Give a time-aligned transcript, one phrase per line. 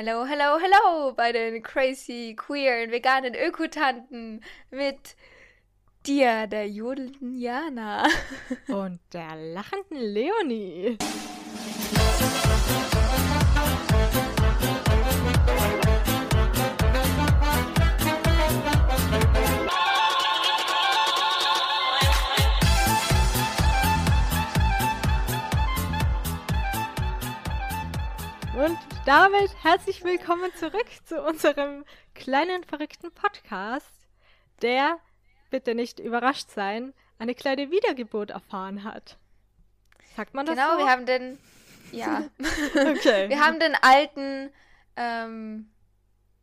[0.00, 5.16] Hello, hello, hello bei den crazy, queeren, veganen Ökotanten mit
[6.06, 8.06] dir, der jodelnden Jana.
[8.68, 10.98] Und der lachenden Leonie.
[28.54, 33.90] Und damit herzlich willkommen zurück zu unserem kleinen verrückten Podcast,
[34.60, 34.98] der,
[35.48, 39.16] bitte nicht überrascht sein, eine kleine Wiedergeburt erfahren hat.
[40.14, 40.78] Sagt man das Genau, so?
[40.80, 41.38] wir haben den,
[41.90, 42.24] ja,
[42.74, 43.30] okay.
[43.30, 44.52] wir haben den alten
[44.96, 45.70] ähm,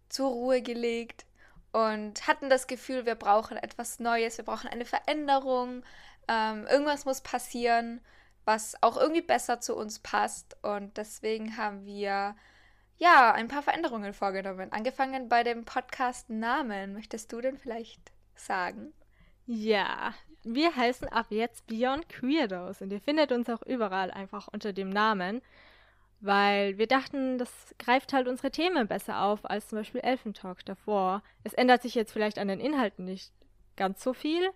[0.10, 1.27] zur Ruhe gelegt
[1.72, 5.84] und hatten das Gefühl, wir brauchen etwas Neues, wir brauchen eine Veränderung,
[6.27, 8.02] ähm, irgendwas muss passieren,
[8.44, 12.36] was auch irgendwie besser zu uns passt und deswegen haben wir
[12.98, 14.72] ja ein paar Veränderungen vorgenommen.
[14.72, 16.94] Angefangen bei dem Podcast Namen.
[16.94, 18.93] Möchtest du denn vielleicht sagen?
[19.46, 24.74] Ja, wir heißen ab jetzt Beyond Queerdos und ihr findet uns auch überall einfach unter
[24.74, 25.41] dem Namen,
[26.20, 31.21] weil wir dachten, das greift halt unsere Themen besser auf als zum Beispiel Elfentalk davor.
[31.43, 33.32] Es ändert sich jetzt vielleicht an den Inhalten nicht
[33.76, 34.49] ganz so viel,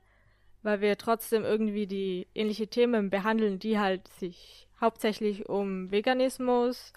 [0.63, 6.93] weil wir trotzdem irgendwie die ähnliche Themen behandeln, die halt sich hauptsächlich um Veganismus,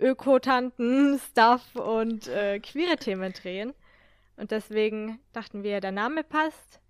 [0.00, 3.74] Ökotanten, Stuff und äh, queere Themen drehen.
[4.36, 6.80] Und deswegen dachten wir, der Name passt.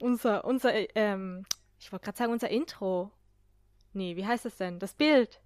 [0.00, 1.44] Unser, unser, ähm,
[1.78, 3.10] ich wollte gerade sagen, unser Intro.
[3.92, 4.78] Nee, wie heißt es denn?
[4.78, 5.40] Das Bild.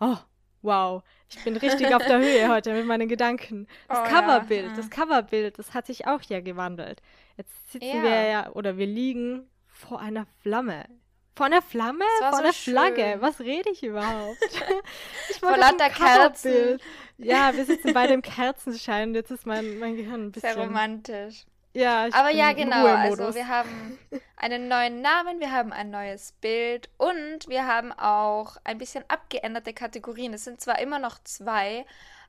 [0.00, 0.16] Oh,
[0.62, 1.02] wow.
[1.28, 3.66] Ich bin richtig auf der Höhe heute mit meinen Gedanken.
[3.88, 4.76] Das Oh ja, Coverbild, ja.
[4.76, 7.02] das Coverbild, das hat sich auch hier gewandelt.
[7.36, 8.02] Jetzt sitzen Ja.
[8.02, 10.84] wir ja, oder wir liegen vor einer Flamme.
[11.34, 12.04] Vor einer Flamme?
[12.18, 13.02] Vor so Flagge?
[13.12, 13.20] schön.
[13.22, 14.38] Was rede ich überhaupt?
[15.30, 16.78] ich ein lauter Kerzen.
[17.18, 20.54] Ja, wir sitzen bei dem Kerzenschein und jetzt ist mein, mein Gehirn ein bisschen.
[20.54, 21.46] Sehr romantisch.
[21.74, 22.84] Ja, ich Aber ja, genau.
[22.84, 23.98] Also wir haben
[24.36, 29.72] einen neuen Namen, wir haben ein neues Bild und wir haben auch ein bisschen abgeänderte
[29.72, 30.34] Kategorien.
[30.34, 31.86] Es sind zwar immer noch zwei,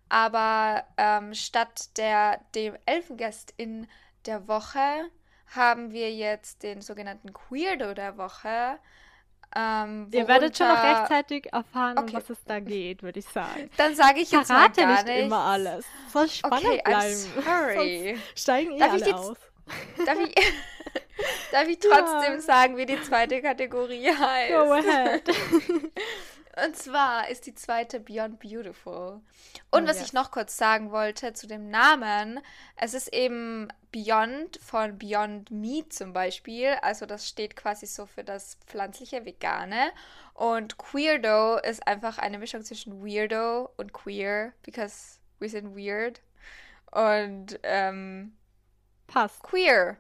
[0.08, 3.88] aber ähm, statt der dem Elfengast in
[4.26, 5.10] der Woche
[5.56, 8.78] haben wir jetzt den sogenannten Queerdo der Woche.
[9.56, 12.16] Ähm, Ihr werdet schon noch rechtzeitig erfahren, um Okay.
[12.16, 13.70] was es da geht, würde ich sagen.
[13.78, 15.22] Dann sage ich jetzt mal Verrate gar nicht nichts.
[15.26, 15.86] immer alles.
[16.12, 17.16] Soll spannend Okay, I'm bleiben.
[17.46, 18.16] sorry.
[18.16, 19.38] Sonst steigen Darf alle aus.
[20.06, 20.36] Darf ich,
[21.52, 22.42] darf ich trotzdem Ja.
[22.42, 24.52] sagen, wie die zweite Kategorie heißt?
[24.54, 25.24] Go ahead.
[26.56, 29.22] Und zwar ist die zweite Beyond Beautiful.
[29.72, 30.08] Und Oh, was yes.
[30.08, 32.40] ich noch kurz sagen wollte zu dem Namen,
[32.76, 36.76] es ist eben Beyond von Beyond Meat zum Beispiel.
[36.82, 39.92] Also das steht quasi so für das pflanzliche Vegane.
[40.36, 46.22] Und Queerdo ist einfach eine Mischung zwischen Weirdo und Queer, because we sind weird.
[46.92, 48.36] Und ähm,
[49.08, 49.42] Passt.
[49.42, 49.98] queer.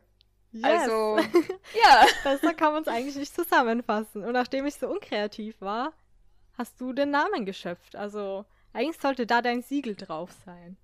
[0.51, 0.63] Yes.
[0.63, 1.17] Also,
[1.83, 2.05] ja.
[2.23, 4.23] Besser kann man es eigentlich nicht zusammenfassen.
[4.23, 5.93] Und nachdem ich so unkreativ war,
[6.57, 7.95] hast du den Namen geschöpft.
[7.95, 10.77] Also eigentlich sollte da dein Siegel drauf sein.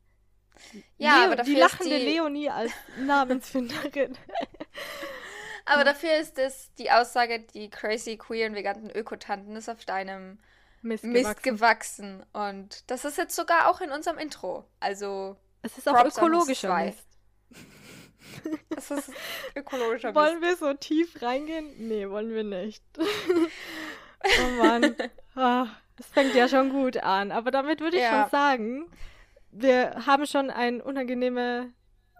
[0.97, 4.17] Ja, Leo, aber dafür die ist lachende die- Leonie als Namensfinderin.
[5.65, 10.39] Aber dafür ist es die Aussage, die crazy queeren veganen Ökotanten ist auf deinem
[10.81, 12.19] Mist, Mist gewachsen.
[12.23, 12.25] gewachsen.
[12.33, 14.65] Und das ist jetzt sogar auch in unserem Intro.
[14.79, 16.75] Also, Es ist auch Props ökologischer.
[16.75, 17.07] Mist.
[18.69, 19.11] das ist
[19.55, 20.15] ökologischer Mist.
[20.15, 21.87] Wollen wir so tief reingehen?
[21.87, 22.83] Nee, wollen wir nicht.
[24.23, 24.95] oh Mann.
[25.35, 27.31] Ah, das fängt ja schon gut an.
[27.31, 28.23] Aber damit würde ich Ja.
[28.23, 28.91] schon sagen,
[29.51, 31.71] wir haben schon ein unangenehme,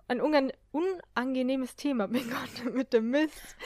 [0.07, 3.57] ein unang unangenehmes Thema begonnen mit dem Mist.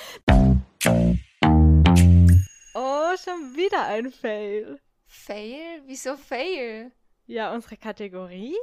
[2.76, 4.80] Oh, schon wieder ein Fail.
[5.06, 5.84] Fail?
[5.86, 6.92] Wieso Fail?
[7.28, 8.56] Ja, unsere Kategorie?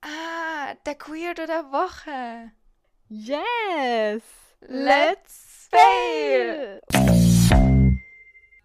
[0.00, 2.52] Ah, der Queerdo der Woche.
[3.08, 4.22] Yes!
[4.60, 6.80] Let's fail!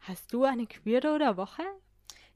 [0.07, 1.63] Hast du eine Queerdo der Woche?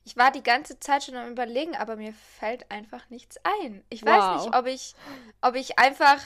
[0.03, 3.83] Ich war die ganze Zeit schon am überlegen, aber mir fällt einfach nichts ein.
[3.89, 4.45] Ich weiß Wow.
[4.45, 4.95] nicht, ob ich,
[5.41, 6.19] ob ich einfach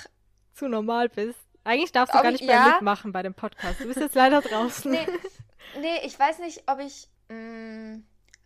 [0.54, 1.38] zu normal bist.
[1.66, 2.70] Eigentlich darfst du gar ich- nicht mehr ja?
[2.74, 3.80] mitmachen bei dem Podcast.
[3.82, 4.90] Du bist jetzt leider draußen.
[4.92, 5.06] Nee,
[5.80, 8.00] nee, ich weiß nicht, ob ich mh,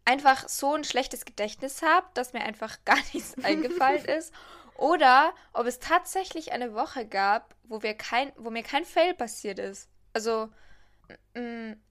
[0.06, 4.34] einfach so ein schlechtes Gedächtnis habe, dass mir einfach gar nichts eingefallen ist.
[4.78, 9.60] Oder ob es tatsächlich eine Woche gab, wo, wir kein, wo mir kein Fail passiert
[9.60, 9.90] ist.
[10.13, 10.50] Also,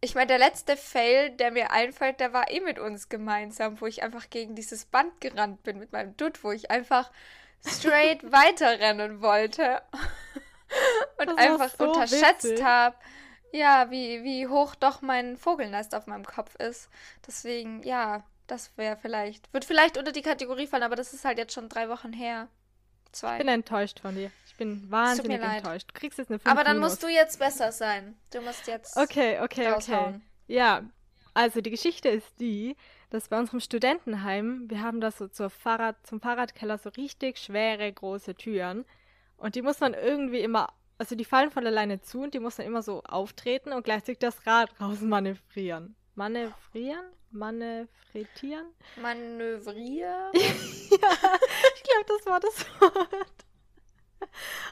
[0.01, 3.87] ich meine, der letzte Fail, der mir einfällt, der war eh mit uns gemeinsam, wo
[3.87, 7.11] ich einfach gegen dieses Band gerannt bin mit meinem Dutt, wo ich einfach
[7.67, 9.83] straight weiterrennen wollte
[11.19, 12.97] und einfach so unterschätzt habe,
[13.53, 16.91] ja, wie, wie hoch doch mein Vogelnest auf meinem Kopf ist.
[17.27, 19.53] Deswegen, ja, Das wäre vielleicht.
[19.53, 22.49] Wird vielleicht unter die Kategorie fallen, aber das ist halt jetzt schon drei Wochen her.
[23.13, 23.33] Zwei.
[23.33, 24.31] Ich bin enttäuscht von dir.
[24.47, 25.89] Ich bin wahnsinnig enttäuscht.
[25.89, 26.93] Du kriegst jetzt eine 5 Aber dann Minus.
[26.93, 28.17] musst du jetzt besser sein.
[28.33, 28.97] Du musst jetzt.
[28.97, 30.21] Okay, okay, okay.
[30.47, 30.83] Ja,
[31.35, 32.77] also die Geschichte ist die,
[33.11, 37.91] dass bei unserem Studentenheim, wir haben da so zur Fahrrad, zum Fahrradkeller so richtig schwere,
[37.93, 38.85] große Türen.
[39.37, 42.59] Und die muss man irgendwie immer, also die fallen von alleine zu und die muss
[42.59, 45.95] man immer so auftreten und gleichzeitig das Rad raus manövrieren.
[47.31, 47.89] Manövrieren?
[48.19, 48.67] Manövritieren?
[48.97, 50.31] Manövrier.
[50.35, 50.41] ja,
[51.75, 53.45] ich glaube, das war das Wort.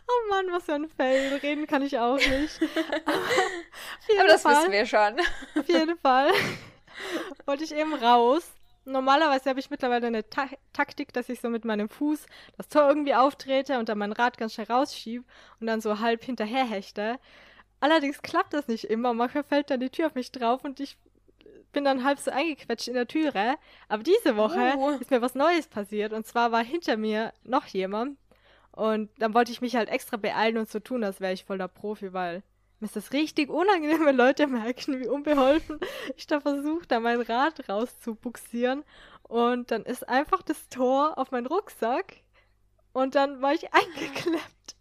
[0.09, 1.35] Oh Mann, was für ein Fail.
[1.37, 2.61] Reden kann ich auch nicht.
[3.05, 5.21] Aber, Aber das Fall, wissen wir schon.
[5.59, 6.31] Auf jeden Fall
[7.45, 8.53] wollte ich eben raus.
[8.85, 12.27] Normalerweise habe ich mittlerweile eine Ta Taktik, dass ich so mit meinem Fuß
[12.57, 15.25] das Tor irgendwie auftrete und dann mein Rad ganz schnell rausschiebe
[15.61, 17.19] und dann so halb hinterher hechte.
[17.81, 19.13] Allerdings klappt das nicht immer.
[19.13, 20.97] Manchmal fällt dann die Tür auf mich drauf und ich
[21.77, 23.57] bin dann halb so eingequetscht in der Türe.
[23.89, 24.89] Aber diese Woche Oh.
[24.99, 26.15] ist mir was Neues passiert.
[26.15, 28.17] Und zwar war hinter mir noch jemand.
[28.73, 31.59] Und dann wollte ich mich halt extra beeilen und so tun, als wäre ich voll
[31.59, 32.43] der Profi, weil
[32.81, 35.79] mir ist das richtig unangenehm, wenn Leute merken, wie unbeholfen
[36.17, 38.83] ich da versuche, da mein Rad rauszubuxieren.
[39.23, 42.15] Und dann ist einfach das Tor auf meinen Rucksack.
[42.95, 44.76] Und dann war ich eingeklemmt.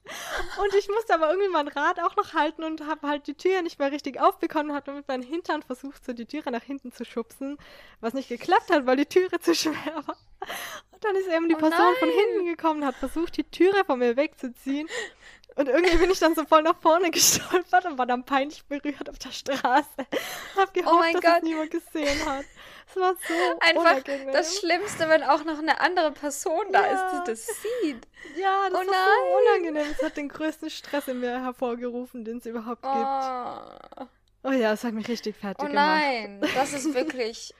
[0.61, 3.61] Und ich musste aber irgendwie mein Rad auch noch halten und habe halt die Tür
[3.61, 6.91] nicht mehr richtig aufbekommen und habe mit meinem Hintern versucht, so die Türe nach hinten
[6.91, 7.57] zu schubsen,
[8.01, 10.17] was nicht geklappt hat, weil die Türe zu schwer war.
[10.91, 12.17] Und dann ist eben die Oh Person von nein.
[12.17, 14.87] hinten gekommen und hat versucht, die Türe von mir wegzuziehen.
[15.57, 19.09] Und irgendwie bin ich dann so voll nach vorne gestolpert und war dann peinlich berührt
[19.09, 19.87] auf der Straße.
[20.57, 21.37] Hab gehofft, Oh mein dass Gott.
[21.37, 22.45] es niemand gesehen hat.
[22.89, 24.33] Es war so Einfach unangenehm.
[24.33, 27.23] das Schlimmste, wenn auch noch eine andere Person da ist, Ja.
[27.25, 28.07] die das sieht.
[28.37, 29.91] ja, das Oh war so unangenehm.
[29.97, 32.93] Es hat den größten Stress in mir hervorgerufen, den es überhaupt gibt.
[32.93, 34.05] Oh,
[34.47, 35.85] Oh ja, das hat mich richtig fertig oh gemacht.
[36.03, 37.55] nein, das ist wirklich.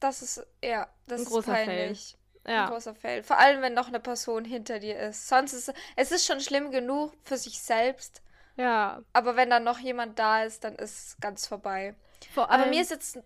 [0.00, 1.96] Das ist, ja, das Ein ist großer Fail.
[2.44, 2.62] Peinlich.
[2.62, 3.22] Ein Ja, großer Fail.
[3.22, 5.28] Vor allem, wenn noch eine Person hinter dir ist.
[5.28, 8.22] Sonst ist es ist schon schlimm genug für sich selbst.
[8.56, 9.02] ja.
[9.12, 11.94] Aber wenn dann noch jemand da ist, dann ist es ganz vorbei.
[12.28, 13.18] Vor Aber allem, mir ist jetzt.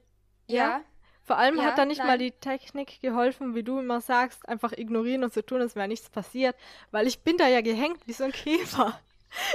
[0.46, 0.66] Ja?
[0.66, 0.84] Ja.
[1.22, 2.18] vor allem ja, hat da nicht mal nein.
[2.18, 6.08] die Technik geholfen, wie du immer sagst, einfach ignorieren und so tun, als wäre nichts
[6.10, 6.56] passiert.
[6.90, 9.00] Weil ich bin da ja gehängt wie so ein Käfer.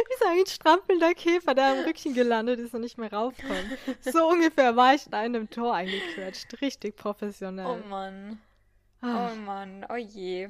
[0.10, 3.80] Wie so ein strampelnder Käfer, der am Rückchen gelandet ist und nicht mehr raufkommt.
[4.02, 6.62] So ungefähr war ich in dem Tor eingequetscht.
[6.62, 6.96] Richtig
[7.64, 7.84] Oh professionell.
[7.90, 8.42] Mann.
[9.02, 9.86] Ah, Oh Mann.
[9.90, 10.50] Oh je.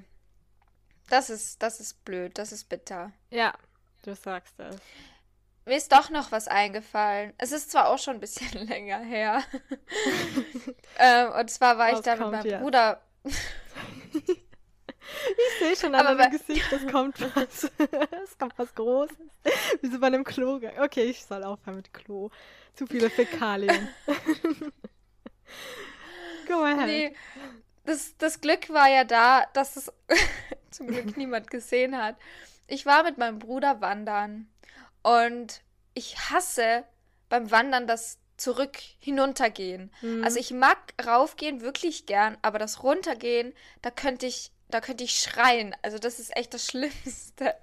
[1.10, 2.38] Das ist, das ist blöd.
[2.38, 3.12] Das ist bitter.
[3.30, 3.54] Ja,
[4.04, 4.78] du sagst es.
[5.66, 7.34] Mir ist doch noch was eingefallen.
[7.38, 9.44] Es ist zwar auch schon ein bisschen länger her.
[10.98, 12.62] ähm, und zwar war ich da mit meinem jetzt?
[12.62, 13.02] Bruder.
[15.38, 17.64] Ich sehe schon an Aber deinem Gesicht, es kommt was.
[18.24, 19.18] es kommt was Großes.
[19.82, 20.60] Wie so bei einem Klo.
[20.80, 22.30] Okay, ich soll aufhören mit Klo.
[22.74, 23.90] Zu viele Fäkalien.
[26.48, 26.88] Go ahead.
[26.88, 27.16] Nee,
[27.86, 29.92] das, das Glück war ja da, dass es
[30.72, 32.16] zum Glück niemand gesehen hat.
[32.68, 34.50] Ich war mit meinem Bruder wandern
[35.04, 35.62] und
[35.94, 36.86] ich hasse
[37.30, 39.92] beim Wandern das zurück hinuntergehen.
[40.02, 40.24] Mhm.
[40.24, 45.20] Also ich mag raufgehen wirklich gern, aber das runtergehen, da könnte ich, da könnte ich
[45.20, 45.76] schreien.
[45.82, 47.56] Also das ist echt das Schlimmste.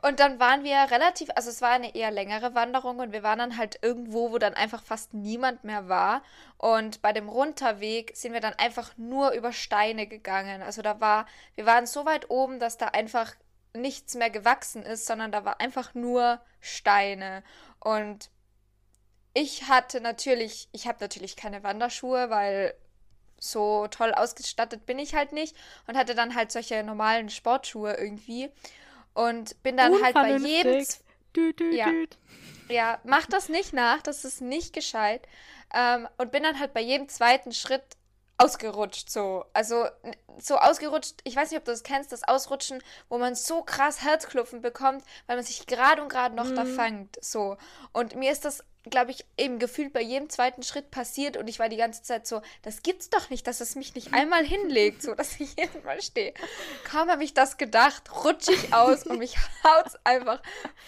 [0.00, 3.40] Und dann waren wir relativ, also es war eine eher längere Wanderung und wir waren
[3.40, 6.22] dann halt irgendwo, wo dann einfach fast niemand mehr war.
[6.56, 10.62] Und bei dem Runterweg sind wir dann einfach nur über Steine gegangen.
[10.62, 13.34] Also da war, wir waren so weit oben, dass da einfach
[13.74, 17.42] nichts mehr gewachsen ist, sondern da war einfach nur Steine.
[17.80, 18.30] Und
[19.34, 22.74] ich hatte natürlich, ich habe natürlich keine Wanderschuhe, weil
[23.40, 28.50] so toll ausgestattet bin ich halt nicht und hatte dann halt solche normalen Sportschuhe irgendwie
[29.14, 30.72] und bin dann halt bei jedem.
[31.36, 31.92] Düt, düt, Ja.
[32.70, 35.26] ja, mach das nicht nach, das ist nicht gescheit.
[35.74, 37.82] Ähm, und bin dann halt bei jedem zweiten Schritt
[38.38, 39.44] ausgerutscht, so.
[39.52, 39.86] Also
[40.38, 44.02] so ausgerutscht, ich weiß nicht, ob du das kennst, das Ausrutschen, wo man so krass
[44.02, 46.74] Herzklopfen bekommt, weil man sich gerade und gerade noch da Mhm.
[46.76, 47.56] fangt, so.
[47.92, 51.58] Und mir ist das, glaube ich, eben gefühlt bei jedem zweiten Schritt passiert und ich
[51.58, 55.02] war die ganze Zeit so, das gibt's doch nicht, dass es mich nicht einmal hinlegt,
[55.02, 56.34] so, dass ich jedes Mal stehe.
[56.84, 60.40] Kaum habe ich das gedacht, rutsche ich aus und mich haut's einfach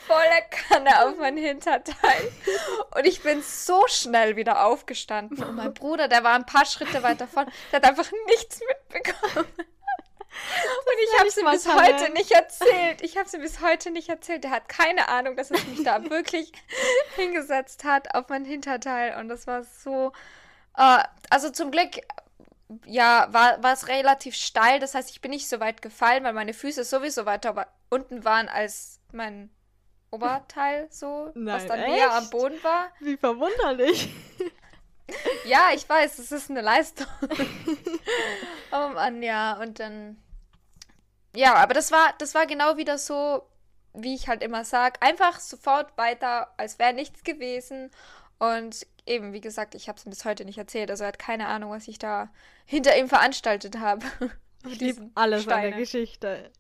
[0.07, 2.33] voller Kanne auf mein Hinterteil.
[2.95, 5.42] Und ich bin so schnell wieder aufgestanden.
[5.42, 9.47] Und mein Bruder, der war ein paar Schritte weiter vorne, der hat einfach nichts mitbekommen.
[10.31, 13.03] Und ich habe es ihm mal bis heute nicht erzählt.
[13.03, 14.45] Ich habe ihm bis heute nicht erzählt.
[14.45, 16.53] Der hat keine Ahnung, dass es mich da wirklich
[17.17, 19.19] hingesetzt hat auf mein Hinterteil.
[19.19, 20.13] Und das war so.
[20.77, 22.01] Äh, also zum Glück,
[22.87, 24.79] ja, war, war es relativ steil.
[24.79, 28.49] Das heißt, ich bin nicht so weit gefallen, weil meine Füße sowieso weiter unten waren
[28.49, 29.51] als mein
[30.13, 32.31] Oberteil, so, was Nein, dann näher am?
[32.31, 32.91] Boden war.
[32.99, 34.09] Wie verwunderlich.
[35.45, 37.07] ja, ich weiß, es ist eine Leistung.
[38.73, 39.61] oh Mann, ja.
[39.61, 40.17] Und dann.
[41.35, 43.43] Ja, aber das war, das war genau wieder so,
[43.95, 45.00] wie ich halt immer sage.
[45.00, 47.90] Einfach sofort weiter, als wäre nichts gewesen.
[48.38, 50.90] Und eben, wie gesagt, ich habe es bis heute nicht erzählt.
[50.90, 52.31] Also er hat keine Ahnung, was ich da
[52.64, 54.07] hinter ihm veranstaltet habe.
[54.67, 55.57] Ich liebe alles Steine.
[55.57, 56.50] an der Geschichte.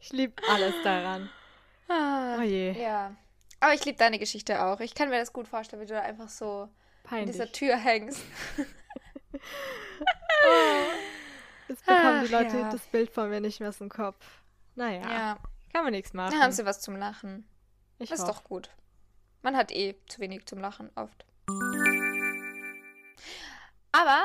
[0.00, 1.28] Ich liebe alles daran.
[1.88, 2.72] Ah, oh je.
[2.72, 3.14] Ja.
[3.60, 4.80] Aber ich liebe deine Geschichte auch.
[4.80, 6.70] Ich kann mir das gut vorstellen, wie du da einfach so
[7.04, 7.26] Peinlich.
[7.26, 8.20] in dieser Tür hängst.
[9.32, 9.38] oh.
[11.68, 12.70] Jetzt bekommen die Leute ja.
[12.70, 14.42] das Bild von mir nicht mehr aus dem Kopf.
[14.74, 15.38] Naja, ja.
[15.72, 16.32] kann man nichts machen.
[16.32, 17.48] Dann haben sie was zum Lachen.
[17.98, 18.70] Ich das ist doch gut.
[19.42, 21.24] Man hat eh zu wenig zum Lachen oft.
[23.92, 24.20] Aber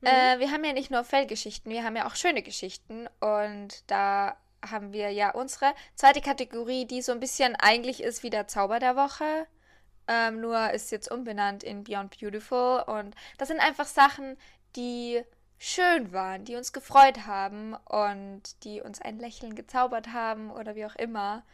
[0.00, 0.06] mhm.
[0.06, 3.08] äh, wir haben ja nicht nur Fellgeschichten, wir haben ja auch schöne Geschichten.
[3.20, 4.36] Und da
[4.68, 8.78] haben wir ja unsere zweite Kategorie, die so ein bisschen eigentlich ist wie der Zauber
[8.78, 9.46] der Woche.
[10.10, 12.82] Ähm, nur ist jetzt umbenannt in Beyond Beautiful.
[12.84, 14.36] Und das sind einfach Sachen,
[14.74, 15.22] die
[15.56, 20.84] schön waren, die uns gefreut haben und die uns ein Lächeln gezaubert haben oder wie
[20.84, 21.44] auch immer.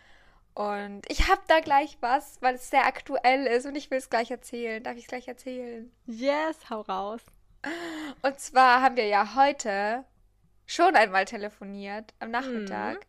[0.55, 4.09] Und ich habe da gleich was, weil es sehr aktuell ist und ich will es
[4.09, 4.83] gleich erzählen.
[4.83, 5.93] Darf ich es gleich erzählen?
[6.07, 7.21] Yes, hau raus.
[8.23, 10.05] Und zwar haben wir ja heute
[10.65, 13.07] schon einmal telefoniert am Nachmittag.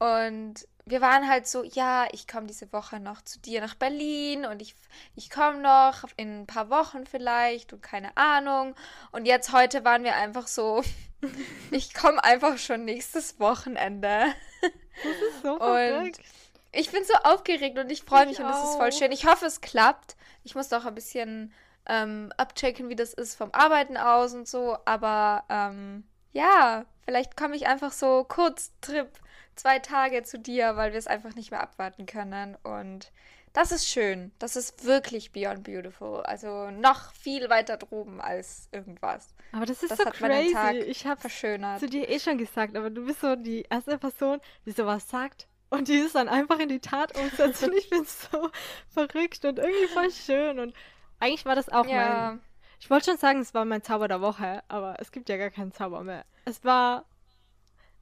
[0.00, 0.06] Mhm.
[0.06, 4.44] Und wir waren halt so, ja, ich komme diese Woche noch zu dir nach Berlin
[4.44, 4.74] und ich,
[5.16, 8.74] ich komme noch in ein paar Wochen vielleicht und keine Ahnung.
[9.10, 10.82] Und jetzt heute waren wir einfach so,
[11.70, 14.34] ich komme einfach schon nächstes Wochenende.
[14.60, 16.18] Das ist so verrückt.
[16.18, 16.24] Und
[16.72, 19.12] ich bin so aufgeregt und ich freue mich ich und es ist voll schön.
[19.12, 20.16] Ich hoffe, es klappt.
[20.42, 21.52] Ich muss doch ein bisschen
[21.86, 24.76] ähm, abchecken, wie das ist vom Arbeiten aus und so.
[24.84, 29.08] Aber ähm, ja, vielleicht komme ich einfach so Kurztrip
[29.56, 32.56] zwei Tage zu dir, weil wir es einfach nicht mehr abwarten können.
[32.62, 33.12] Und
[33.52, 34.32] das ist schön.
[34.38, 36.22] Das ist wirklich beyond beautiful.
[36.22, 39.34] Also noch viel weiter droben als irgendwas.
[39.52, 40.78] Aber das ist das so crazy.
[40.80, 44.72] ich habe zu dir eh schon gesagt, aber du bist so die erste Person, die
[44.72, 47.62] sowas sagt und die ist dann einfach in die Tat umsetzt.
[47.62, 48.50] und ich bin so
[48.88, 50.58] verrückt und irgendwie voll schön.
[50.58, 50.74] Und
[51.20, 52.30] eigentlich war das auch ja.
[52.30, 52.40] mein.
[52.80, 55.50] Ich wollte schon sagen, es war mein Zauber der Woche, aber es gibt ja gar
[55.50, 56.24] keinen Zauber mehr.
[56.44, 57.06] Es war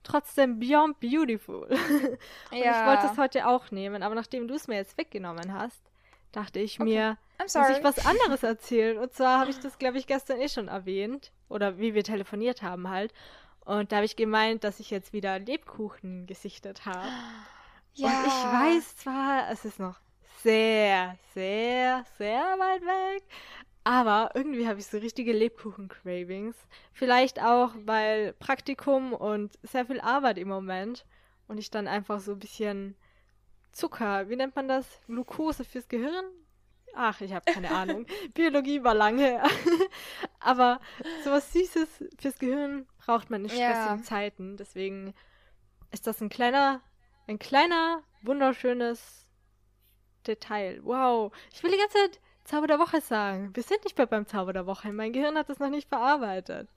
[0.03, 1.63] trotzdem beyond beautiful.
[2.51, 2.81] und ja.
[2.81, 5.81] ich wollte es heute auch nehmen, aber nachdem du es mir jetzt weggenommen hast,
[6.33, 6.89] dachte ich okay.
[6.89, 8.99] mir, muss ich was anderes erzählen.
[8.99, 11.33] Und zwar habe ich das, glaube ich, gestern eh schon erwähnt.
[11.49, 13.13] Oder wie wir telefoniert haben halt.
[13.65, 17.09] Und da habe ich gemeint, dass ich jetzt wieder Lebkuchen gesichtet habe.
[17.95, 18.09] Ja.
[18.09, 20.01] Und ich weiß zwar, es ist noch
[20.43, 23.23] sehr, sehr, sehr weit weg,
[23.85, 26.57] aber irgendwie habe ich so richtige Lebkuchen-Cravings.
[26.93, 31.05] Vielleicht auch, weil Praktikum und sehr viel Arbeit im Moment
[31.49, 32.97] und ich dann einfach so ein bisschen
[33.73, 34.87] Zucker, wie nennt man das?
[35.07, 36.25] Glucose fürs Gehirn?
[36.95, 38.07] Ach, ich habe keine Ahnung.
[38.35, 39.43] Biologie war lange.
[40.41, 40.81] aber
[41.25, 44.03] sowas Süßes fürs Gehirn braucht man in stressigen ja.
[44.03, 44.57] Zeiten.
[44.57, 45.15] Deswegen
[45.91, 46.83] ist das ein kleiner
[47.27, 49.27] ein kleiner, wunderschönes
[50.27, 50.81] Detail.
[50.83, 51.33] Wow.
[51.53, 53.51] Ich will die ganze Zeit Zauber der Woche sagen.
[53.55, 54.93] Wir sind nicht mehr beim Zauber der Woche.
[54.93, 56.69] Mein Gehirn hat das noch nicht verarbeitet.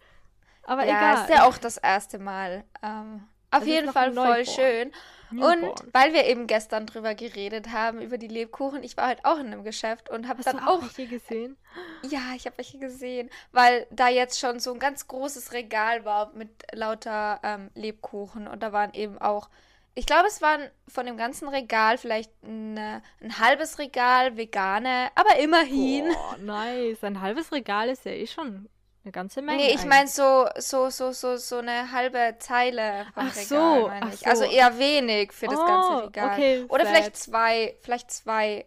[0.64, 1.24] Aber ja, egal.
[1.24, 2.64] ist ja auch das erste Mal.
[2.82, 4.92] Ähm, auf das jeden Fall voll schön.
[5.32, 5.64] Newborn.
[5.64, 9.40] Und weil wir eben gestern drüber geredet haben, über die Lebkuchen, ich war halt auch
[9.40, 10.82] in einem Geschäft und habe dann auch.
[10.82, 11.58] Hast welche gesehen?
[12.04, 16.32] Ja, ich habe welche gesehen, weil da jetzt schon so ein ganz großes Regal war
[16.34, 19.50] mit lauter ähm, Lebkuchen und da waren eben auch
[19.96, 25.40] ich glaube, es waren von dem ganzen Regal vielleicht eine, ein halbes Regal vegane, aber
[25.40, 26.14] immerhin.
[26.14, 27.04] Boah, nice.
[27.04, 28.70] Ein halbes Regal ist ja eh schon
[29.06, 29.64] eine ganze Menge.
[29.64, 33.90] Nee, ich meine so, so, so, so, so eine halbe Zeile vom ach Regal, so,
[33.90, 34.20] ach ich.
[34.20, 34.26] So.
[34.26, 36.34] Also eher wenig für das oh, ganze Regal.
[36.34, 36.94] Okay, Oder sad.
[36.94, 38.66] vielleicht zwei, vielleicht zwei.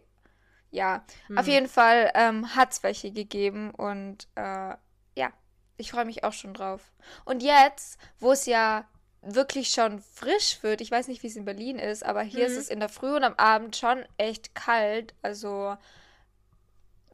[0.71, 1.37] Ja, hm.
[1.37, 4.75] auf jeden Fall ähm, hat es welche gegeben und äh,
[5.15, 5.31] ja,
[5.77, 6.91] ich freue mich auch schon drauf.
[7.25, 8.87] Und jetzt, wo es ja
[9.21, 10.81] wirklich schon frisch wird.
[10.81, 12.51] Ich weiß nicht, wie es in Berlin ist, aber hier mhm.
[12.53, 15.13] ist es in der Früh und am Abend schon echt kalt.
[15.21, 15.75] Also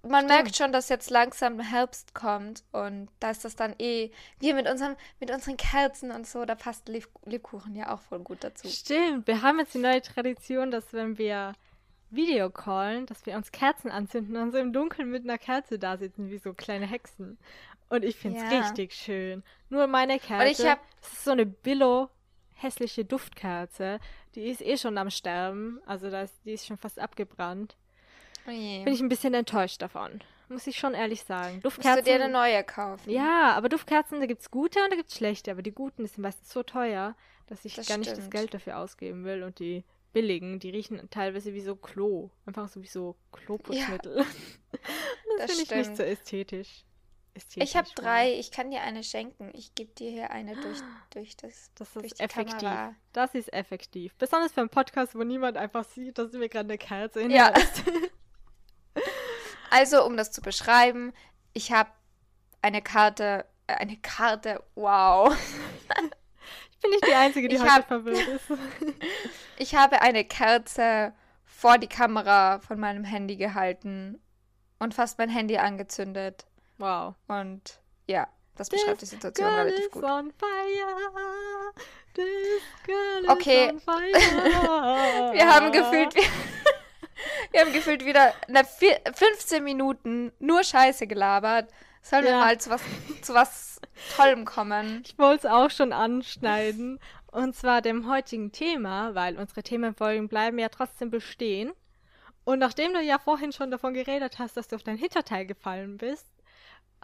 [0.08, 0.28] man Stimmt.
[0.28, 4.70] merkt schon, dass jetzt langsam Herbst kommt und da ist das dann eh, wir mit,
[4.70, 8.68] unserem, mit unseren Kerzen und so, da passt Leb Lebkuchen ja auch voll gut dazu.
[8.68, 11.54] Stimmt, wir haben jetzt die neue Tradition, dass wenn wir
[12.12, 15.98] Video callen, dass wir uns Kerzen anzünden und so im Dunkeln mit einer Kerze da
[15.98, 17.38] sitzen, wie so kleine Hexen.
[17.90, 18.60] Und ich finde es ja.
[18.60, 19.44] richtig schön.
[19.70, 20.80] Nur meine Kerze, ich hab...
[21.02, 22.10] das ist so eine Billo
[22.56, 24.00] hässliche Duftkerze.
[24.34, 25.82] Die ist eh schon am Sterben.
[25.86, 27.78] Also das, die ist schon fast abgebrannt.
[28.48, 30.22] Oh Bin ich ein bisschen enttäuscht davon.
[30.50, 31.62] Muss ich schon ehrlich sagen.
[31.62, 31.92] Duftkerzen.
[31.96, 33.10] Musst du dir eine neue kaufen?
[33.10, 35.52] Ja, aber Duftkerzen, da gibt es gute und da gibt es schlechte.
[35.52, 37.16] Aber die guten sind meistens so teuer,
[37.48, 38.08] dass ich das gar stimmt.
[38.08, 39.44] nicht das Geld dafür ausgeben will.
[39.44, 42.30] Und die billigen, die riechen teilweise wie so Klo.
[42.46, 44.18] Einfach so wie so Kloputzmittel.
[44.18, 44.24] Ja.
[44.72, 46.86] das, das finde ich nicht so ästhetisch.
[47.56, 48.34] Ich habe drei.
[48.34, 49.52] Ich kann dir eine schenken.
[49.54, 50.80] Ich gebe dir hier eine durch,
[51.12, 51.70] durch das.
[51.76, 52.60] Das durch ist effektiv.
[52.60, 52.96] Kamera.
[53.14, 54.16] Das ist effektiv.
[54.16, 57.32] Besonders für einen Podcast, wo niemand einfach sieht, dass du mir gerade eine Kerze in
[57.32, 57.54] Ja.
[59.70, 61.12] Also, um das zu beschreiben,
[61.54, 61.90] ich habe
[62.62, 63.46] eine Karte.
[63.68, 64.64] Äh, eine Karte.
[64.76, 65.36] Wow.
[66.72, 68.46] Ich bin nicht die Einzige, die Ich heute hab- verwirrt ist.
[69.58, 71.14] Ich habe eine Kerze
[71.46, 74.22] vor die Kamera von meinem Handy gehalten
[74.78, 76.46] und fast mein Handy angezündet.
[76.78, 77.16] Wow.
[77.28, 80.04] Und ja, das beschreibt die Situation relativ gut.
[82.14, 82.62] This
[83.28, 83.74] Okay.
[83.88, 86.24] Wir haben gefühlt, wir,
[87.52, 91.70] wir haben gefühlt wieder eine vier, 15 Minuten nur Scheiße gelabert.
[92.02, 92.40] Sollen wir Ja.
[92.40, 92.82] mal zu was,
[93.22, 93.82] zu was
[94.16, 95.02] Tollem kommen?
[95.06, 97.00] Ich wollte es auch schon anschneiden.
[97.32, 101.74] Und zwar dem heutigen Thema, weil unsere Themenfolgen bleiben ja trotzdem bestehen.
[102.46, 105.98] Und nachdem du ja vorhin schon davon geredet hast, dass du auf dein Hinterteil gefallen
[105.98, 106.28] bist,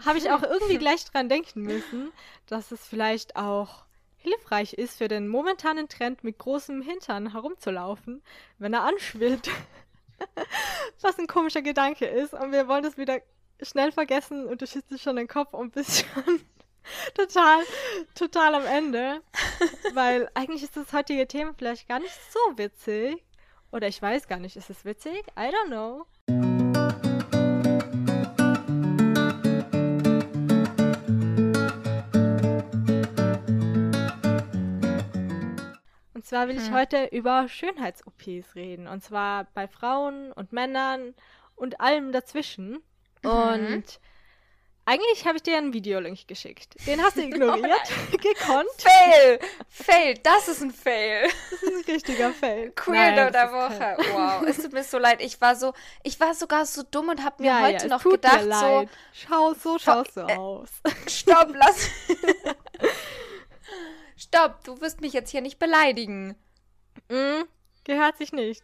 [0.03, 2.11] habe ich auch irgendwie gleich dran denken müssen,
[2.47, 3.85] dass es vielleicht auch
[4.17, 8.21] hilfreich ist für den momentanen Trend mit großem Hintern herumzulaufen,
[8.59, 9.49] wenn er anschwillt.
[11.01, 12.33] Was ein komischer Gedanke ist.
[12.33, 13.21] Und wir wollen das wieder
[13.61, 16.41] schnell vergessen und du schützt schon den Kopf und bist schon
[17.15, 17.63] total,
[18.15, 19.21] total am Ende.
[19.93, 23.23] Weil eigentlich ist das heutige Thema vielleicht gar nicht so witzig.
[23.71, 25.23] Oder ich weiß gar nicht, ist es witzig?
[25.37, 26.50] I don't know.
[36.31, 36.73] Zwar will ich Hm.
[36.75, 38.87] heute über Schönheits-OPs reden.
[38.87, 41.13] Und zwar bei Frauen und Männern
[41.57, 42.81] und allem dazwischen.
[43.21, 43.29] Mhm.
[43.29, 43.99] Und
[44.85, 46.75] eigentlich habe ich dir einen Videolink geschickt.
[46.87, 48.69] Den hast du ignoriert, gekonnt.
[48.77, 49.39] Fail!
[49.67, 50.17] Fail!
[50.23, 51.23] Das ist ein Fail!
[51.51, 52.71] Das ist ein richtiger Fail.
[52.87, 53.97] Nein, der Woche.
[54.13, 55.21] Wow, es tut mir so leid.
[55.21, 58.03] Ich war so, ich war sogar so dumm und habe mir Ja, heute ja, noch
[58.05, 58.87] gedacht, leid.
[59.11, 60.69] Schau, so schaust du äh, aus.
[60.85, 61.89] so, stopp, lass.
[64.21, 66.35] stopp, du wirst mich jetzt hier nicht beleidigen.
[67.09, 67.43] Mm,
[67.83, 68.63] gehört sich nicht.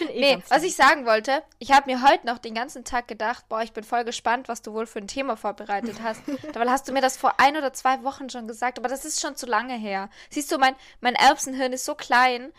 [0.00, 3.08] Ich eh Nee, was ich sagen wollte, ich habe mir heute noch den ganzen Tag
[3.08, 6.22] gedacht, boah, ich bin voll gespannt, was du wohl für ein Thema vorbereitet hast.
[6.52, 9.20] Dabei hast du mir das vor ein oder zwei Wochen schon gesagt, aber das ist
[9.20, 10.10] schon zu lange her.
[10.30, 12.52] Siehst du, mein, mein Erbsenhirn ist so klein,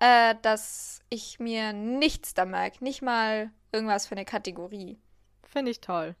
[0.00, 2.84] äh, dass ich mir nichts da merke.
[2.84, 4.98] Nicht mal irgendwas für eine Kategorie.
[5.42, 6.14] Finde ich toll.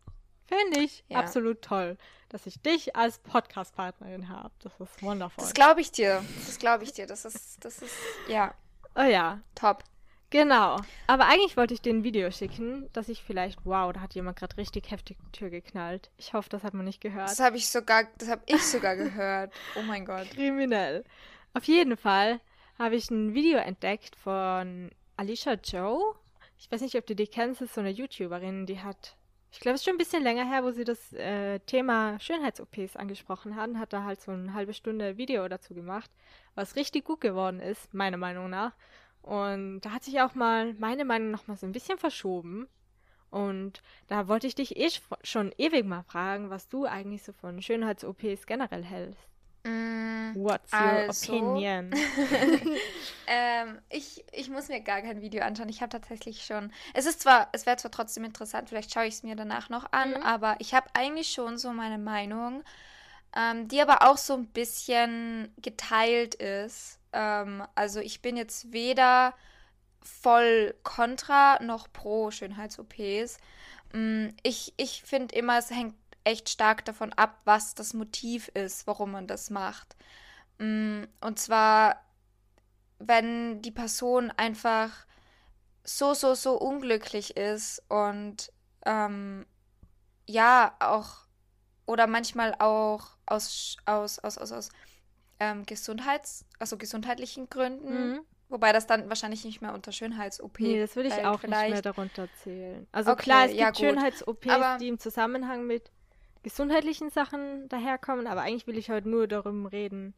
[0.46, 1.18] Finde ich Ja.
[1.18, 1.96] absolut toll,
[2.34, 4.50] dass ich dich als Podcast-Partnerin habe.
[4.60, 5.44] Das ist wundervoll.
[5.44, 6.20] Das glaube ich dir.
[6.44, 7.06] Das glaube ich dir.
[7.06, 7.94] Das ist, das ist,
[8.26, 8.52] ja,
[8.96, 9.84] oh ja, top.
[10.30, 10.80] genau.
[11.06, 14.36] Aber eigentlich wollte ich dir ein Video schicken, dass ich vielleicht, wow, da hat jemand
[14.36, 16.10] gerade richtig heftig die Tür geknallt.
[16.16, 17.30] Ich hoffe, das hat man nicht gehört.
[17.30, 19.52] Das habe ich sogar, das habe ich sogar gehört.
[19.78, 20.28] Oh mein Gott.
[20.32, 21.04] Kriminell.
[21.52, 22.40] Auf jeden Fall
[22.80, 26.16] habe ich ein Video entdeckt von Alicia Joe.
[26.58, 29.14] Ich weiß nicht, ob du die kennst, das ist so eine YouTuberin, die hat,
[29.54, 32.96] ich glaube, es ist schon ein bisschen länger her, wo sie das äh, Thema Schönheits-OPs
[32.96, 36.10] angesprochen hat, hat da halt so eine halbe Stunde Video dazu gemacht,
[36.54, 38.72] was richtig gut geworden ist, meiner Meinung nach.
[39.22, 42.68] Und da hat sich auch mal meine Meinung noch mal so ein bisschen verschoben.
[43.30, 47.32] Und da wollte ich dich eh sch- schon ewig mal fragen, was du eigentlich so
[47.32, 49.33] von Schönheits-OPs generell hältst.
[49.66, 51.90] Mm, What's your Also- opinion?
[53.26, 55.68] ähm, ich, ich muss mir gar kein Video anschauen.
[55.68, 56.72] Ich habe tatsächlich schon.
[56.92, 59.90] Es ist zwar, es wäre zwar trotzdem interessant, vielleicht schaue ich es mir danach noch
[59.92, 60.22] an, Mhm.
[60.22, 62.62] aber ich habe eigentlich schon so meine Meinung,
[63.36, 66.98] ähm, die aber auch so ein bisschen geteilt ist.
[67.12, 69.34] Ähm, also ich bin jetzt weder
[70.02, 73.38] voll kontra noch pro Schönheits-OPs.
[73.94, 75.94] Mm, Ich, ich finde immer, es hängt
[76.24, 79.96] echt stark davon ab, was das Motiv ist, warum man das macht.
[80.58, 82.00] Mm, Und zwar,
[82.98, 84.90] wenn die Person einfach
[85.84, 88.50] so, so, so unglücklich ist und
[88.86, 89.44] ähm,
[90.26, 91.26] ja, auch,
[91.86, 94.68] oder manchmal auch aus, aus, aus, aus, aus
[95.40, 98.20] ähm, Gesundheits-, also gesundheitlichen Gründen, Mhm.
[98.48, 101.58] wobei das dann wahrscheinlich nicht mehr unter Schönheits-OP Nee, das würde ich auch nicht mehr
[101.66, 101.84] vielleicht.
[101.86, 102.86] darunter zählen.
[102.92, 103.86] Also Okay, klar, es ja, gibt gut.
[103.86, 105.90] Schönheits-OPs, Aber- die im Zusammenhang mit
[106.44, 110.14] gesundheitlichen Sachen daherkommen, aber eigentlich will ich heute nur darum reden,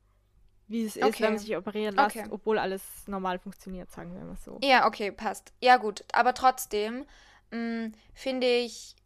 [0.68, 1.22] wie es ist, Okay.
[1.22, 2.26] wenn man sich operieren lässt, Okay.
[2.30, 4.58] obwohl alles normal funktioniert, sagen wir mal so.
[4.62, 5.52] Ja, okay, passt.
[5.62, 6.04] Ja, gut.
[6.12, 7.06] Aber trotzdem
[7.52, 8.96] mh, finde ich,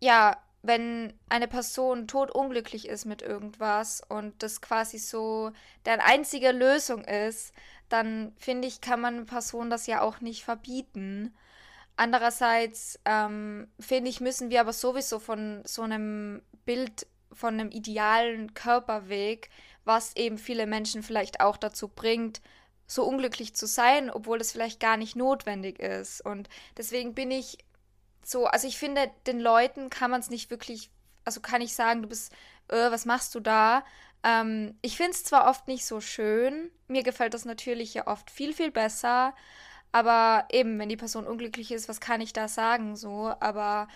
[0.00, 5.52] ja, wenn eine Person totunglücklich ist mit irgendwas und das quasi so
[5.86, 7.52] deren einzige Lösung ist,
[7.88, 11.34] dann finde ich, kann man eine Person das ja auch nicht verbieten.
[11.96, 18.54] Andererseits ähm, finde ich, müssen wir aber sowieso von so einem Bild, von einem idealen
[18.54, 19.50] Körperweg,
[19.84, 22.40] was eben viele Menschen vielleicht auch dazu bringt,
[22.86, 26.20] so unglücklich zu sein, obwohl das vielleicht gar nicht notwendig ist.
[26.20, 27.58] Und deswegen bin ich
[28.22, 30.90] so, also ich finde, den Leuten kann man es nicht wirklich
[31.26, 32.32] also kann ich sagen, du bist,
[32.68, 33.84] äh, was machst du da?
[34.22, 38.30] Ähm, ich finde es zwar oft nicht so schön, mir gefällt das natürlich ja oft
[38.30, 39.34] viel, viel besser,
[39.92, 43.32] aber eben, wenn die Person unglücklich ist, was kann ich da sagen so?
[43.40, 43.88] Aber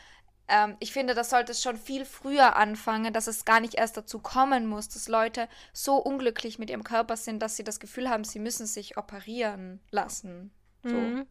[0.49, 3.97] ähm, ich finde, das sollte es schon viel früher anfangen, dass es gar nicht erst
[3.97, 8.09] dazu kommen muss, dass Leute so unglücklich mit ihrem Körper sind, dass sie das Gefühl
[8.09, 10.51] haben, sie müssen sich operieren lassen.
[10.83, 10.91] So.
[10.91, 11.27] Mhm.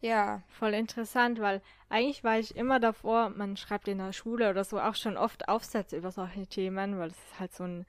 [0.00, 0.42] Ja.
[0.48, 4.78] Voll interessant, weil eigentlich war ich immer davor, man schreibt in der Schule oder so
[4.78, 7.86] auch schon oft Aufsätze über solche Themen, weil es ist halt so ein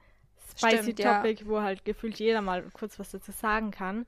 [0.52, 1.50] spicy Stimmt, Topic, ja.
[1.50, 4.06] wo halt gefühlt jeder mal kurz was dazu sagen kann.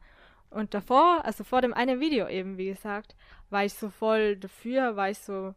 [0.50, 3.16] Und davor, also vor dem einen Video eben, wie gesagt,
[3.50, 5.54] war ich so voll dafür, war ich so,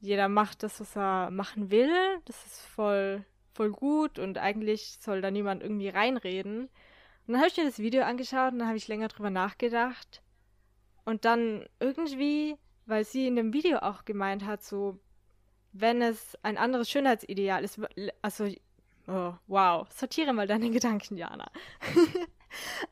[0.00, 2.20] jeder macht das, was er machen will.
[2.24, 6.68] Das ist voll, voll gut und eigentlich soll da niemand irgendwie reinreden.
[7.26, 10.22] Und dann habe ich mir das Video angeschaut und dann habe ich länger drüber nachgedacht.
[11.04, 14.98] Und dann irgendwie, weil sie in dem Video auch gemeint hat, so,
[15.72, 17.80] wenn es ein anderes Schönheitsideal ist,
[18.22, 18.48] also,
[19.06, 21.50] oh, wow, sortiere mal deine Gedanken, Jana.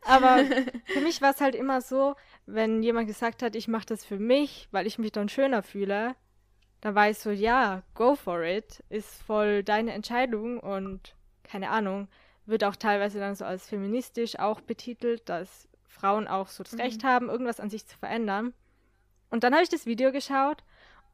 [0.03, 0.45] Aber
[0.87, 2.15] für mich war es halt immer so,
[2.47, 6.15] wenn jemand gesagt hat, ich mache das für mich, weil ich mich dann schöner fühle,
[6.81, 12.09] da war ich so, ja, go for it, ist voll deine Entscheidung und keine Ahnung,
[12.47, 16.81] wird auch teilweise dann so als feministisch auch betitelt, dass Frauen auch so das mhm.
[16.81, 18.55] Recht haben, irgendwas an sich zu verändern.
[19.31, 20.63] Und dann habe ich das Video geschaut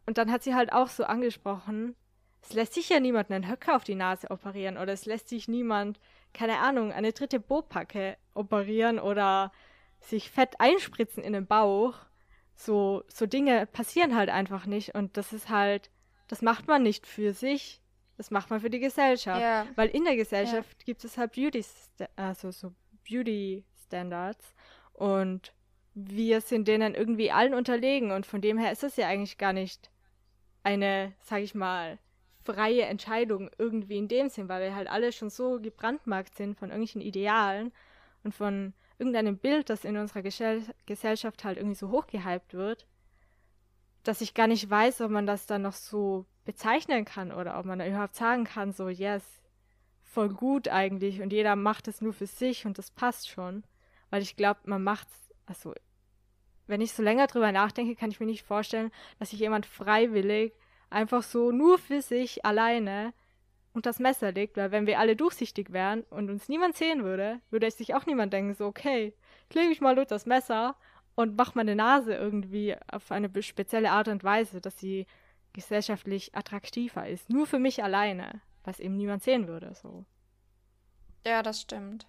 [0.07, 1.96] und dann hat sie halt auch so angesprochen,
[2.42, 5.48] es lässt sich ja niemand einen Höcker auf die Nase operieren oder es lässt sich
[5.48, 5.98] niemand,
[6.35, 9.52] keine Ahnung, eine dritte Bopacke operieren oder
[10.00, 12.06] sich Fett einspritzen in den Bauch
[12.54, 14.94] so, so Dinge passieren halt einfach nicht.
[14.94, 15.90] Und das ist halt,
[16.28, 17.80] das macht man nicht für sich,
[18.16, 19.40] das macht man für die Gesellschaft.
[19.40, 19.66] Ja.
[19.74, 20.84] Weil in der Gesellschaft ja.
[20.84, 21.64] gibt es halt Beauty,
[22.16, 22.72] also so
[23.08, 24.54] Beauty Standards.
[24.92, 25.52] Und
[25.94, 28.12] wir sind denen irgendwie allen unterlegen.
[28.12, 29.90] Und von dem her ist es ja eigentlich gar nicht
[30.62, 31.98] eine, sag ich mal,
[32.44, 36.68] freie Entscheidung irgendwie in dem Sinn, weil wir halt alle schon so gebrandmarkt sind von
[36.68, 37.72] irgendwelchen Idealen
[38.24, 42.87] und von irgendeinem Bild, das in unserer Gesell Gesellschaft halt irgendwie so hochgehypt wird,
[44.02, 47.64] dass ich gar nicht weiß, ob man das dann noch so bezeichnen kann oder ob
[47.66, 49.24] man da überhaupt sagen kann, so, yes,
[50.02, 53.64] voll gut eigentlich und jeder macht es nur für sich und das passt schon.
[54.10, 55.08] Weil ich glaube, man macht
[55.46, 55.74] also,
[56.66, 60.54] wenn ich so länger drüber nachdenke, kann ich mir nicht vorstellen, dass sich jemand freiwillig
[60.90, 63.12] einfach so nur für sich alleine
[63.74, 67.40] und das Messer legt, weil wenn wir alle durchsichtig wären und uns niemand sehen würde,
[67.50, 69.12] würde sich auch niemand denken, so, okay,
[69.48, 70.76] ich lege mich mal durch das Messer
[71.16, 75.06] und mach meine Nase irgendwie auf eine spezielle Art und Weise, dass sie
[75.52, 77.28] gesellschaftlich attraktiver ist.
[77.30, 80.04] Nur für mich alleine, was eben niemand sehen würde, so.
[81.26, 82.06] Ja, das stimmt.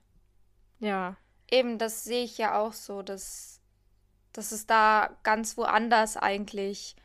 [0.79, 1.17] Ja.
[1.49, 3.59] Eben, das sehe ich ja auch so, dass,
[4.33, 6.95] dass es da ganz woanders eigentlich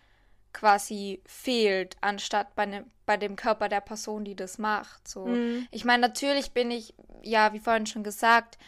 [0.52, 5.06] quasi fehlt, anstatt bei, ne, bei dem Körper der Person, die das macht.
[5.06, 5.26] So.
[5.26, 5.66] Mhm.
[5.70, 8.58] Ich meine, natürlich bin ich, ja, wie vorhin schon gesagt,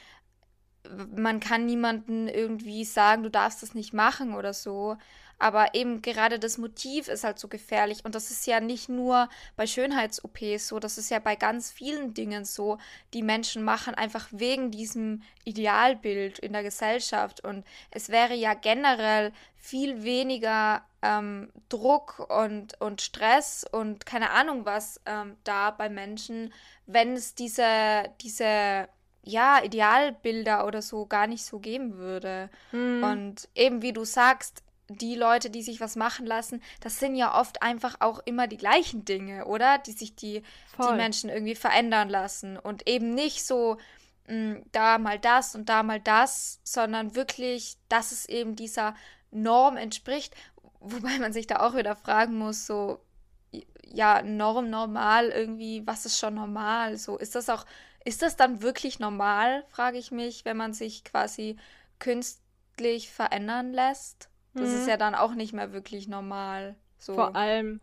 [1.14, 4.96] man kann niemanden irgendwie sagen, du darfst das nicht machen oder so.
[5.42, 8.04] Aber eben gerade das Motiv ist halt so gefährlich.
[8.04, 12.14] Und das ist ja nicht nur bei Schönheits-OPs so, das ist ja bei ganz vielen
[12.14, 12.78] Dingen so,
[13.12, 17.42] die Menschen machen, einfach wegen diesem Idealbild in der Gesellschaft.
[17.42, 24.64] Und es wäre ja generell viel weniger ähm, Druck und, und Stress und keine Ahnung
[24.64, 26.54] was ähm, da bei Menschen,
[26.86, 28.88] wenn es diese, diese
[29.24, 32.48] ja, Idealbilder oder so gar nicht so geben würde.
[32.70, 33.02] Mhm.
[33.02, 34.62] Und eben wie du sagst,
[34.98, 38.56] die Leute, die sich was machen lassen, das sind ja oft einfach auch immer die
[38.56, 39.78] gleichen Dinge, oder?
[39.78, 40.42] Die sich die,
[40.78, 42.56] die Menschen irgendwie verändern lassen.
[42.56, 43.78] Und eben nicht so,
[44.26, 48.94] mh, hm, da mal das und da mal das, sondern wirklich, dass es eben dieser
[49.30, 50.34] Norm entspricht.
[50.80, 53.00] Wobei man sich da auch wieder fragen muss, so,
[53.92, 56.96] ja, Norm, normal, irgendwie, was ist schon normal?
[56.96, 57.66] So, ist das auch,
[58.04, 61.56] ist das dann wirklich normal, frage ich mich, wenn man sich quasi
[61.98, 64.28] künstlich verändern lässt?
[64.54, 64.76] Das mhm.
[64.76, 66.76] ist ja dann auch nicht mehr wirklich normal.
[66.98, 67.14] So.
[67.14, 67.80] Vor allem,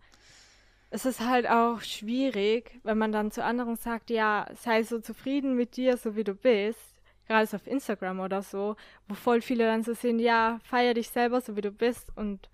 [0.91, 5.55] es ist halt auch schwierig, wenn man dann zu anderen sagt, ja, sei so zufrieden
[5.55, 7.01] mit dir, so wie du bist.
[7.27, 8.75] Gerade so auf Instagram oder so,
[9.07, 12.49] wo voll viele dann so sind, ja, feier dich selber, so wie du bist und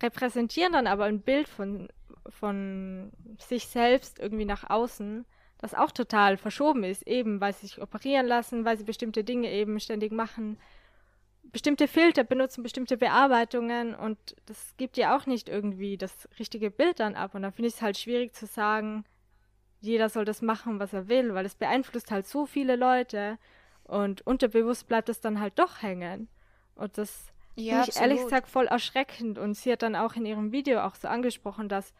[0.00, 1.88] repräsentieren dann aber ein Bild von,
[2.28, 5.24] von sich selbst irgendwie nach außen,
[5.58, 9.50] das auch total verschoben ist, eben weil sie sich operieren lassen, weil sie bestimmte Dinge
[9.50, 10.56] eben ständig machen,
[11.52, 17.00] bestimmte Filter benutzen, bestimmte Bearbeitungen und das gibt ja auch nicht irgendwie das richtige Bild
[17.00, 17.34] dann ab.
[17.34, 19.04] Und da finde ich es halt schwierig zu sagen,
[19.80, 23.38] jeder soll das machen, was er will, weil es beeinflusst halt so viele Leute
[23.84, 26.28] und unterbewusst bleibt es dann halt doch hängen.
[26.74, 29.38] Und das ja, finde ich ehrlich gesagt voll erschreckend.
[29.38, 31.92] Und sie hat dann auch in ihrem Video auch so angesprochen, dass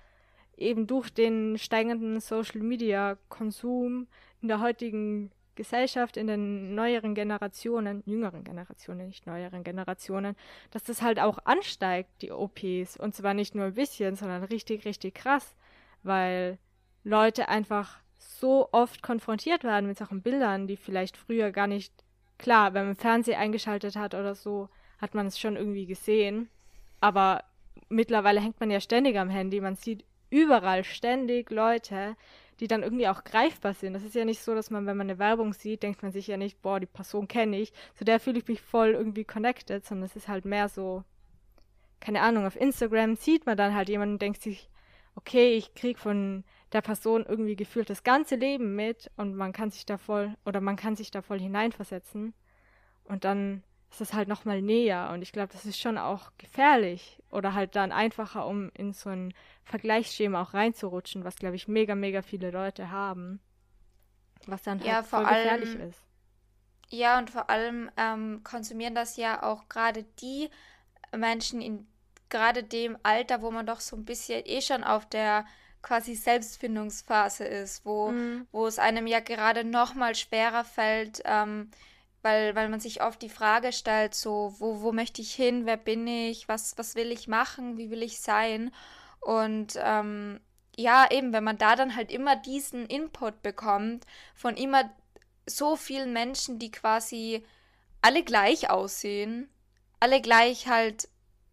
[0.56, 4.06] eben durch den steigenden Social-Media-Konsum
[4.42, 10.36] in der heutigen Gesellschaft, in den neueren Generationen, jüngeren Generationen, nicht neueren Generationen,
[10.70, 12.96] dass das halt auch ansteigt, die OPs.
[12.96, 15.54] Und zwar nicht nur ein bisschen, sondern richtig, richtig krass,
[16.02, 16.56] weil
[17.04, 21.92] Leute einfach so oft konfrontiert werden mit solchen Bildern, die vielleicht früher gar nicht,
[22.38, 26.48] klar, wenn man Fernseher eingeschaltet hat oder so, hat man es schon irgendwie gesehen.
[27.02, 27.44] Aber
[27.90, 29.60] mittlerweile hängt man ja ständig am Handy.
[29.60, 32.16] Man sieht überall ständig Leute,
[32.60, 33.94] die dann irgendwie auch greifbar sind.
[33.94, 36.26] Das ist ja nicht so, dass man, wenn man eine Werbung sieht, denkt man sich
[36.26, 39.84] ja nicht, boah, die Person kenne ich, zu der fühle ich mich voll irgendwie connected,
[39.84, 41.02] sondern es ist halt mehr so,
[42.00, 44.68] keine Ahnung, auf Instagram sieht man dann halt jemanden und denkt sich,
[45.14, 49.70] okay, ich krieg von der Person irgendwie gefühlt das ganze Leben mit und man kann
[49.70, 52.32] sich da voll oder man kann sich da voll hineinversetzen
[53.04, 57.20] und dann ist es halt nochmal näher und ich glaube, das ist schon auch gefährlich
[57.30, 61.94] oder halt dann einfacher, um in so ein Vergleichsschema auch reinzurutschen, was glaube ich mega,
[61.94, 63.40] mega viele Leute haben,
[64.46, 66.02] was dann ja, halt voll allem, gefährlich ist.
[66.88, 70.50] Ja, und vor allem ähm, konsumieren das ja auch gerade die
[71.16, 71.86] Menschen in
[72.28, 75.44] gerade dem Alter, wo man doch so ein bisschen eh schon auf der
[75.82, 78.46] quasi Selbstfindungsphase ist, wo, mhm.
[78.52, 81.70] wo es einem ja gerade noch mal schwerer fällt, ähm,
[82.22, 85.76] weil, weil man sich oft die Frage stellt, so, wo, wo möchte ich hin, wer
[85.76, 88.72] bin ich, was, was will ich machen, wie will ich sein?
[89.20, 90.40] Und ähm,
[90.76, 94.90] ja, eben, wenn man da dann halt immer diesen Input bekommt von immer
[95.46, 97.44] so vielen Menschen, die quasi
[98.02, 99.48] alle gleich aussehen,
[99.98, 101.08] alle gleich halt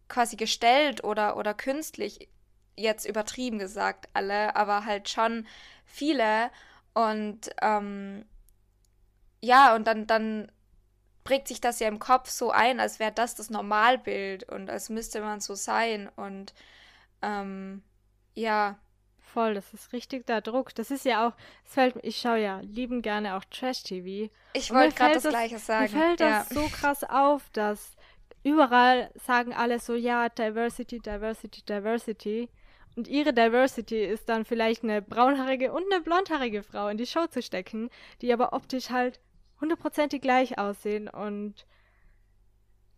[0.08, 2.28] quasi gestellt oder, oder künstlich,
[2.76, 5.46] jetzt übertrieben gesagt, alle, aber halt schon
[5.84, 6.50] viele.
[6.94, 8.24] Und ähm,
[9.40, 10.50] ja, und dann, dann
[11.28, 14.88] prägt sich das ja im Kopf so ein, als wäre das das Normalbild und als
[14.88, 16.08] müsste man so sein.
[16.16, 16.54] Und
[17.20, 17.82] ähm,
[18.34, 18.78] ja.
[19.20, 20.74] Voll, das ist richtig der Druck.
[20.74, 21.34] Das ist ja auch,
[21.66, 24.32] es fällt, ich schaue ja lieben gerne auch Trash-TV.
[24.54, 25.92] Ich wollte gerade das, das Gleiche sagen.
[25.92, 26.38] Mir fällt ja.
[26.38, 27.94] das so krass auf, dass
[28.42, 32.48] überall sagen alle so, ja, Diversity, Diversity, Diversity.
[32.96, 37.26] Und ihre Diversity ist dann vielleicht eine braunhaarige und eine blondhaarige Frau in die Show
[37.26, 37.90] zu stecken,
[38.22, 39.20] die aber optisch halt
[39.60, 41.66] hundertprozentig gleich aussehen und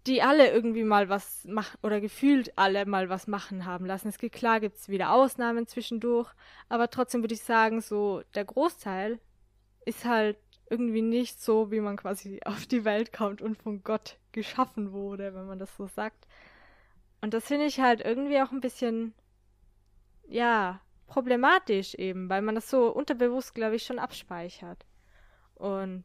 [0.07, 4.09] die alle irgendwie mal was machen oder gefühlt alle mal was machen haben lassen.
[4.09, 6.33] Es gibt klar, gibt es wieder Ausnahmen zwischendurch,
[6.69, 9.21] aber trotzdem würde ich sagen, so der Großteil
[9.85, 10.39] ist halt
[10.71, 15.35] irgendwie nicht so, wie man quasi auf die Welt kommt und von Gott geschaffen wurde,
[15.35, 16.27] wenn man das so sagt.
[17.21, 19.13] Und das finde ich halt irgendwie auch ein bisschen,
[20.27, 24.87] ja, problematisch eben, weil man das so unterbewusst, glaube ich, schon abspeichert.
[25.57, 26.05] Und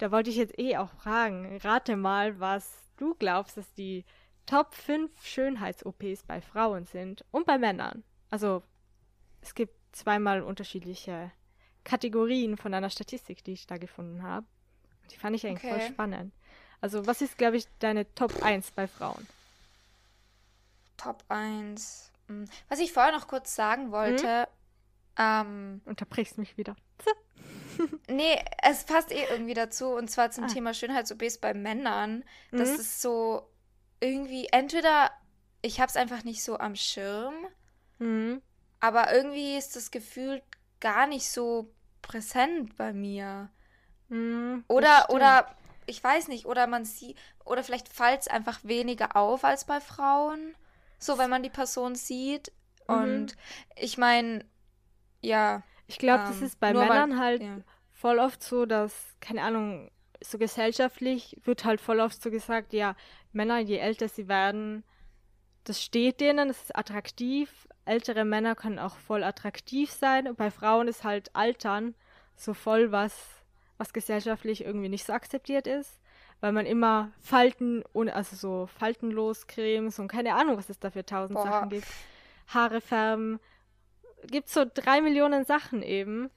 [0.00, 4.04] da wollte ich jetzt eh auch fragen, rate mal, was du glaubst, dass die
[4.46, 8.02] Top 5 Schönheits-OPs bei Frauen sind und bei Männern.
[8.30, 8.62] Also
[9.42, 11.30] es gibt zweimal unterschiedliche
[11.84, 14.46] Kategorien von einer Statistik, die ich da gefunden habe.
[15.10, 15.80] Die fand ich eigentlich okay.
[15.80, 16.32] voll spannend.
[16.80, 19.26] Also was ist, glaube ich, deine Top 1 bei Frauen?
[20.96, 22.10] Top 1.
[22.28, 22.46] Hm.
[22.70, 24.40] Was ich vorher noch kurz sagen wollte.
[24.40, 24.46] Hm?
[25.18, 26.74] Ähm, Unterbrichst mich wieder.
[28.08, 29.88] nee, es passt eh irgendwie dazu.
[29.88, 30.48] Und zwar zum ah.
[30.48, 32.24] Thema Schönheits-OPs bei Männern.
[32.50, 32.74] Das mhm.
[32.76, 33.50] ist so
[34.00, 35.10] irgendwie, entweder
[35.62, 37.34] ich habe es einfach nicht so am Schirm,
[37.98, 38.42] mhm.
[38.80, 40.42] aber irgendwie ist das Gefühl
[40.80, 43.50] gar nicht so präsent bei mir.
[44.08, 45.54] Mhm, oder, oder,
[45.86, 49.80] ich weiß nicht, oder man sieht, oder vielleicht fällt es einfach weniger auf als bei
[49.80, 50.54] Frauen.
[50.98, 52.52] So, wenn man die Person sieht.
[52.88, 52.94] Mhm.
[52.94, 53.36] Und
[53.76, 54.44] ich meine,
[55.20, 55.62] ja.
[55.90, 57.58] Ich glaube, ähm, das ist bei Männern weil, halt ja.
[57.90, 59.90] voll oft so, dass, keine Ahnung,
[60.22, 62.94] so gesellschaftlich wird halt voll oft so gesagt, ja,
[63.32, 64.84] Männer, je älter sie werden,
[65.64, 67.68] das steht denen, das ist attraktiv.
[67.84, 70.26] Ältere Männer können auch voll attraktiv sein.
[70.26, 71.94] Und bei Frauen ist halt Altern
[72.36, 73.14] so voll was,
[73.78, 76.00] was gesellschaftlich irgendwie nicht so akzeptiert ist.
[76.40, 81.04] Weil man immer Falten, also so faltenlos Cremes und keine Ahnung, was es da für
[81.04, 81.44] tausend Boah.
[81.44, 81.86] Sachen gibt.
[82.48, 83.38] Haare färben,
[84.26, 86.30] gibt so drei Millionen Sachen eben,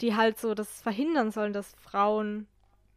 [0.00, 2.46] die halt so das verhindern sollen, dass Frauen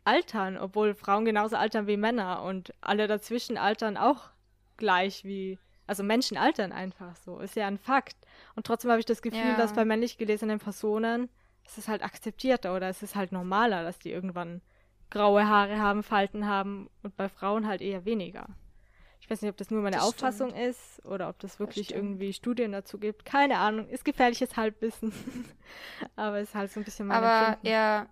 [0.03, 4.29] altern, obwohl Frauen genauso altern wie Männer und alle dazwischen altern auch
[4.77, 8.15] gleich wie, also Menschen altern einfach so, ist ja ein Fakt.
[8.55, 9.57] Und trotzdem habe ich das Gefühl, ja.
[9.57, 11.29] dass bei männlich gelesenen Personen
[11.65, 14.61] ist es halt akzeptierter oder es ist halt normaler, dass die irgendwann
[15.09, 18.47] graue Haare haben, Falten haben und bei Frauen halt eher weniger.
[19.25, 20.67] Ich weiß nicht, ob das nur meine das Auffassung stimmt.
[20.67, 23.25] ist oder ob das wirklich das irgendwie Studien dazu gibt.
[23.25, 23.89] Keine Ahnung.
[23.89, 25.11] Ist gefährliches Halbwissen.
[26.15, 27.67] Aber es ist halt so ein bisschen mein Aber Empfinden.
[27.67, 28.05] ja,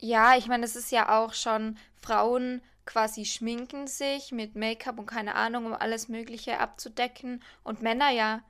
[0.00, 5.04] ja, ich meine, es ist ja auch schon, Frauen quasi schminken sich mit Make-up und
[5.04, 7.42] keine Ahnung, um alles Mögliche abzudecken.
[7.62, 8.42] Und Männer ja,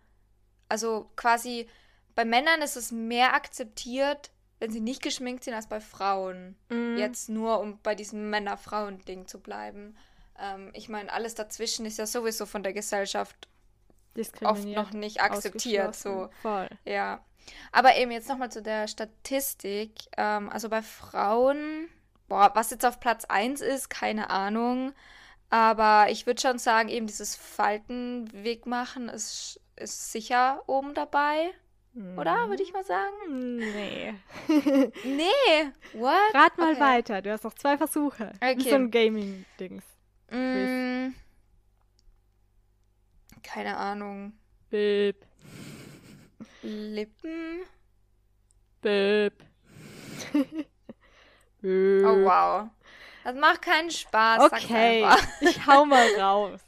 [0.69, 1.69] also quasi
[2.15, 4.31] bei Männern ist es mehr akzeptiert,
[4.61, 6.55] wenn sie nicht geschminkt sind, als bei Frauen.
[6.69, 6.97] Mhm.
[6.97, 9.97] Jetzt nur, um bei diesem Männer-Frauen-Ding zu bleiben.
[10.39, 13.49] Ähm, ich meine, alles dazwischen ist ja sowieso von der Gesellschaft
[14.43, 15.95] oft noch nicht akzeptiert.
[15.95, 16.29] So.
[16.43, 16.69] Voll.
[16.85, 17.25] Ja.
[17.73, 19.93] Aber eben jetzt nochmal zu der Statistik.
[20.17, 21.89] Ähm, also bei Frauen,
[22.29, 24.93] boah, was jetzt auf Platz 1 ist, keine Ahnung.
[25.51, 31.51] Aber ich würde schon sagen, eben dieses Faltenwegmachen ist, ist sicher oben dabei.
[32.17, 32.49] Oder?
[32.49, 33.57] Würde ich mal sagen.
[33.57, 34.15] Nee.
[35.05, 35.73] Nee.
[35.95, 36.35] What?
[36.35, 36.81] Rat mal Okay.
[36.81, 37.23] weiter.
[37.23, 38.33] Du hast noch zwei Versuche.
[38.37, 38.61] Okay.
[38.61, 39.83] So ein Gaming-Dings.
[40.31, 41.15] Mm,
[43.43, 44.33] keine Ahnung.
[44.71, 45.25] Bip.
[46.63, 47.61] Lippen?
[48.83, 49.35] Bip.
[51.61, 52.05] Bip.
[52.07, 52.69] Oh wow.
[53.25, 54.53] Das macht keinen Spaß.
[54.53, 55.07] Okay,
[55.41, 56.61] ich hau mal raus.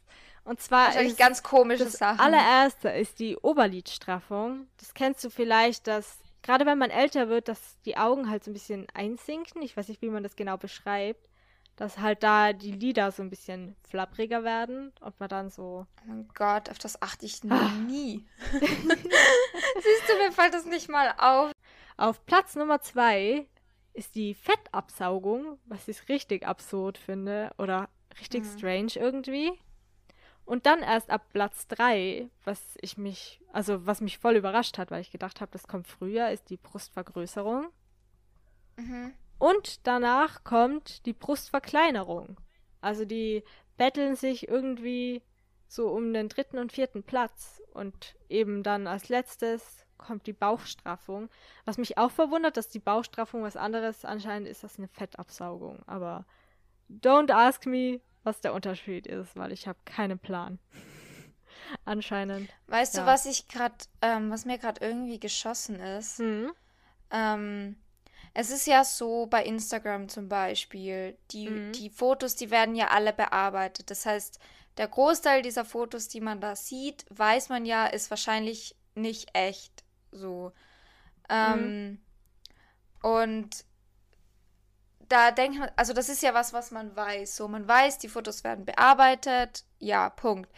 [0.45, 2.21] Und zwar Wahrscheinlich ist ganz komische das Sachen.
[2.21, 4.67] allererste ist die Oberlidstraffung.
[4.79, 8.51] Das kennst du vielleicht, dass gerade wenn man älter wird, dass die Augen halt so
[8.51, 9.63] ein bisschen einsinken.
[9.63, 11.30] Ich weiß nicht, wie man das genau beschreibt.
[11.81, 15.87] Dass halt da die Lider so ein bisschen flappriger werden und man dann so.
[16.03, 17.71] Oh mein Gott, auf das achte ich Ah.
[17.87, 18.27] nie.
[18.53, 21.53] Siehst du, mir fällt das nicht mal auf.
[21.97, 23.47] Auf Platz Nummer zwei
[23.95, 27.89] ist die Fettabsaugung, was ich richtig absurd finde oder
[28.21, 28.59] richtig Mhm.
[28.59, 29.53] strange irgendwie.
[30.45, 34.91] Und dann erst ab Platz drei, was ich mich, also was mich voll überrascht hat,
[34.91, 37.69] weil ich gedacht habe, das kommt früher, ist die Brustvergrößerung.
[38.77, 39.15] Mhm.
[39.41, 42.37] Und danach kommt die Brustverkleinerung.
[42.83, 43.43] Also die
[43.79, 45.23] betteln sich irgendwie
[45.67, 47.63] so um den dritten und vierten Platz.
[47.73, 51.31] Und eben dann als letztes kommt die Bauchstraffung.
[51.65, 55.83] Was mich auch verwundert, dass die Bauchstraffung was anderes anscheinend ist als eine Fettabsaugung.
[55.87, 56.27] Aber
[56.91, 60.59] don't ask me, was der Unterschied ist, weil ich habe keinen Plan.
[61.87, 62.51] anscheinend.
[62.67, 63.01] Weißt Ja.
[63.01, 66.19] du, was ich gerade, ähm, was mir gerade irgendwie geschossen ist?
[66.19, 66.53] Hm.
[67.11, 67.77] Ähm,
[68.35, 71.73] es ist ja so bei Instagram zum Beispiel, die, Mhm.
[71.73, 73.91] die Fotos, die werden ja alle bearbeitet.
[73.91, 74.39] Das heißt,
[74.77, 79.85] der Großteil dieser Fotos, die man da sieht, weiß man ja, ist wahrscheinlich nicht echt
[80.13, 80.53] so.
[81.31, 82.01] Ähm,
[83.03, 83.65] Und
[85.09, 87.37] da denkt man, also das ist ja was, was man weiß.
[87.37, 90.51] So, man weiß, die Fotos werden bearbeitet, ja, Punkt.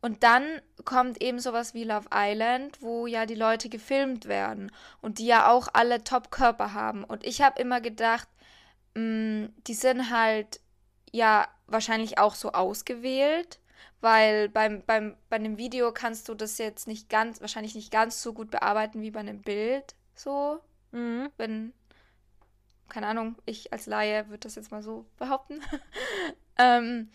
[0.00, 0.44] Und dann
[0.84, 5.50] kommt eben sowas wie Love Island, wo ja die Leute gefilmt werden und die ja
[5.50, 7.02] auch alle Top-Körper haben.
[7.02, 8.28] Und ich habe immer gedacht,
[8.94, 10.60] mh, die sind halt
[11.12, 13.58] ja wahrscheinlich auch so ausgewählt,
[14.00, 18.22] weil beim, beim, bei einem Video kannst du das jetzt nicht ganz, wahrscheinlich nicht ganz
[18.22, 19.94] so gut bearbeiten wie bei einem Bild.
[20.14, 20.60] So,
[20.92, 21.30] Mhm.
[21.36, 21.72] wenn,
[22.88, 25.60] keine Ahnung, ich als Laie würde das jetzt mal so behaupten.
[26.58, 27.10] ähm,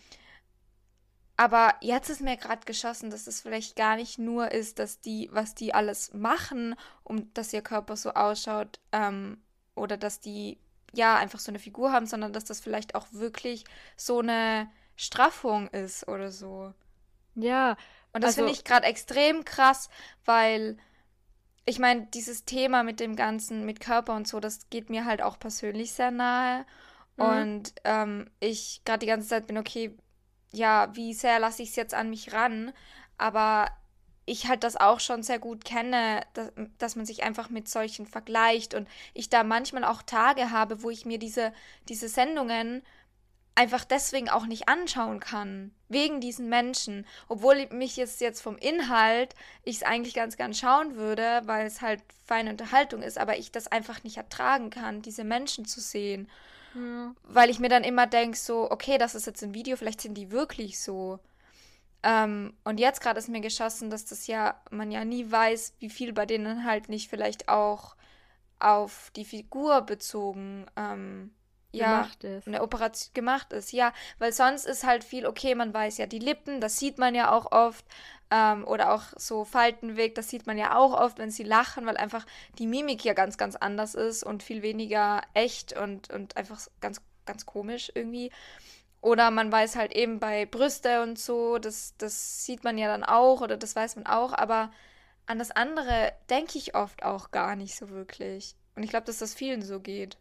[1.42, 5.28] aber jetzt ist mir gerade geschossen, dass es vielleicht gar nicht nur ist, dass die,
[5.32, 9.42] was die alles machen, um dass ihr Körper so ausschaut, ähm,
[9.74, 10.58] oder dass die
[10.92, 13.64] ja einfach so eine Figur haben, sondern dass das vielleicht auch wirklich
[13.96, 16.72] so eine Straffung ist oder so.
[17.34, 17.76] Ja,
[18.14, 19.88] Und das Also- finde ich gerade extrem krass,
[20.24, 20.76] weil
[21.64, 25.22] ich meine, dieses Thema mit dem Ganzen, mit Körper und so, das geht mir halt
[25.22, 26.66] auch persönlich sehr nahe.
[27.16, 27.24] Mhm.
[27.24, 29.96] Und ähm, ich gerade die ganze Zeit bin, okay,
[30.52, 32.72] ja, wie sehr lasse ich es jetzt an mich ran?
[33.18, 33.68] Aber
[34.24, 38.06] ich halt das auch schon sehr gut kenne, dass, dass man sich einfach mit solchen
[38.06, 41.52] vergleicht und ich da manchmal auch Tage habe, wo ich mir diese,
[41.88, 42.82] diese Sendungen
[43.54, 45.72] einfach deswegen auch nicht anschauen kann.
[45.88, 47.06] Wegen diesen Menschen.
[47.28, 51.82] Obwohl mich jetzt, jetzt vom Inhalt ich es eigentlich ganz gern schauen würde, weil es
[51.82, 56.30] halt feine Unterhaltung ist, aber ich das einfach nicht ertragen kann, diese Menschen zu sehen.
[56.74, 57.16] Mhm.
[57.24, 60.14] Weil ich mir dann immer denke, so, okay, das ist jetzt ein Video, vielleicht sind
[60.14, 61.18] die wirklich so.
[62.02, 65.90] Ähm, und jetzt gerade ist mir geschossen, dass das ja, man ja nie weiß, wie
[65.90, 67.96] viel bei denen halt nicht vielleicht auch
[68.58, 71.32] auf die Figur bezogen ähm,
[71.72, 72.46] ja, gemacht ist.
[72.46, 73.72] eine Operation gemacht ist.
[73.72, 77.14] Ja, weil sonst ist halt viel, okay, man weiß ja die Lippen, das sieht man
[77.14, 77.84] ja auch oft.
[78.30, 81.98] Ähm, oder auch so Faltenweg, das sieht man ja auch oft, wenn sie lachen, weil
[81.98, 82.24] einfach
[82.58, 87.02] die Mimik ja ganz, ganz anders ist und viel weniger echt und, und einfach ganz,
[87.26, 88.30] ganz komisch irgendwie.
[89.02, 93.04] Oder man weiß halt eben bei Brüste und so, das, das sieht man ja dann
[93.04, 94.70] auch oder das weiß man auch, aber
[95.26, 98.54] an das andere denke ich oft auch gar nicht so wirklich.
[98.76, 100.16] Und ich glaube, dass das vielen so geht.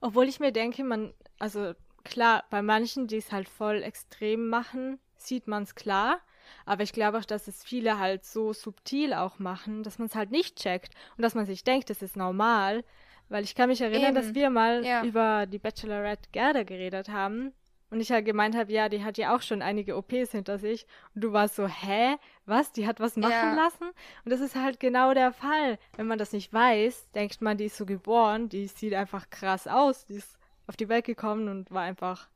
[0.00, 1.74] Obwohl ich mir denke, man, also
[2.04, 6.20] klar, bei manchen, die es halt voll extrem machen, sieht man es klar.
[6.64, 10.14] Aber ich glaube auch, dass es viele halt so subtil auch machen, dass man es
[10.14, 12.84] halt nicht checkt und dass man sich denkt, das ist normal.
[13.28, 15.04] Weil ich kann mich erinnern, dass Eben, wir mal ja.
[15.04, 17.52] über die Bachelorette Gerda geredet haben.
[17.90, 20.86] Und ich halt gemeint habe, ja, die hat ja auch schon einige OPs hinter sich.
[21.14, 22.16] Und du warst so, hä?
[22.44, 22.72] Was?
[22.72, 23.54] Die hat was machen ja.
[23.54, 23.88] lassen?
[24.24, 25.78] Und das ist halt genau der Fall.
[25.96, 29.66] Wenn man das nicht weiß, denkt man, die ist so geboren, die sieht einfach krass
[29.66, 30.04] aus.
[30.04, 32.28] Die ist auf die Welt gekommen und war einfach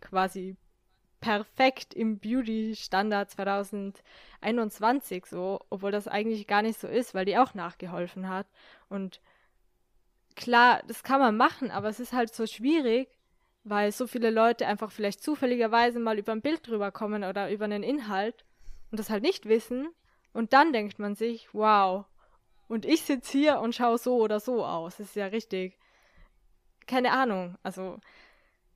[0.00, 0.56] quasi
[1.20, 7.54] perfekt im Beauty-Standard 2021 so, obwohl das eigentlich gar nicht so ist, weil die auch
[7.54, 8.46] nachgeholfen hat.
[8.88, 9.20] Und
[10.36, 13.08] klar, das kann man machen, aber es ist halt so schwierig,
[13.64, 17.64] weil so viele Leute einfach vielleicht zufälligerweise mal über ein Bild drüber kommen oder über
[17.64, 18.44] einen Inhalt
[18.90, 19.88] und das halt nicht wissen.
[20.32, 22.06] Und dann denkt man sich, wow,
[22.68, 24.98] und ich sitze hier und schaue so oder so aus.
[24.98, 25.78] Das ist ja richtig.
[26.86, 27.56] Keine Ahnung.
[27.62, 27.98] Also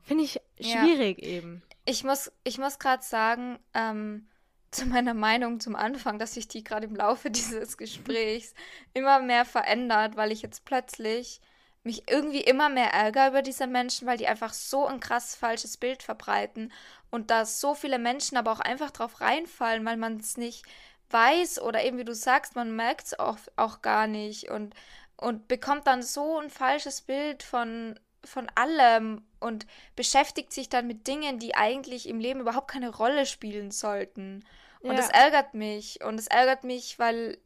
[0.03, 1.29] finde ich schwierig ja.
[1.29, 1.63] eben.
[1.85, 4.29] Ich muss, ich muss gerade sagen, ähm,
[4.71, 8.55] zu meiner Meinung zum Anfang, dass sich die gerade im Laufe dieses Gesprächs
[8.95, 11.41] immer mehr verändert, weil ich jetzt plötzlich
[11.85, 15.77] mich irgendwie immer mehr ärgere über diese Menschen, weil die einfach so ein krass falsches
[15.77, 16.73] Bild verbreiten
[17.11, 20.65] und da so viele Menschen aber auch einfach drauf reinfallen, weil man es nicht
[21.11, 24.75] weiß oder eben wie du sagst, man merkt es auch, auch gar nicht und,
[25.17, 29.67] und bekommt dann so ein falsches Bild von, von allem und
[29.97, 34.45] beschäftigt sich dann mit Dingen, die eigentlich im Leben überhaupt keine Rolle spielen sollten.
[34.81, 34.97] Und ja.
[34.97, 36.03] das ärgert mich.
[36.03, 37.39] Und es ärgert mich, weil,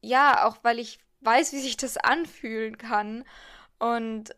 [0.00, 3.24] ja, auch weil ich weiß, wie sich das anfühlen kann.
[3.78, 4.34] Und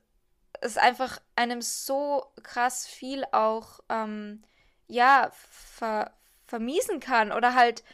[0.61, 4.43] es einfach einem so krass viel auch, ähm,
[4.89, 6.13] ja, ver
[6.47, 7.85] vermiesen kann oder halt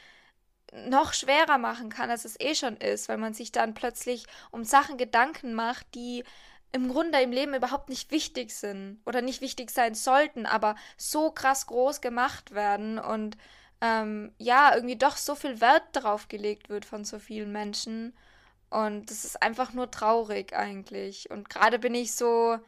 [0.73, 4.65] noch schwerer machen kann, als es eh schon ist, weil man sich dann plötzlich um
[4.65, 6.25] Sachen Gedanken macht, die
[6.73, 11.31] im Grunde im Leben überhaupt nicht wichtig sind oder nicht wichtig sein sollten, aber so
[11.31, 13.37] krass groß gemacht werden und
[13.81, 18.17] ähm, ja, irgendwie doch so viel Wert darauf gelegt wird von so vielen Menschen.
[18.71, 21.31] Und das ist einfach nur traurig eigentlich.
[21.31, 22.59] Und gerade bin ich so,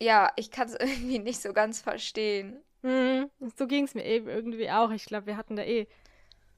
[0.00, 2.60] ja, ich kann es irgendwie nicht so ganz verstehen.
[2.82, 4.90] Mhm, so ging es mir eben irgendwie auch.
[4.90, 5.86] Ich glaube, wir hatten da eh.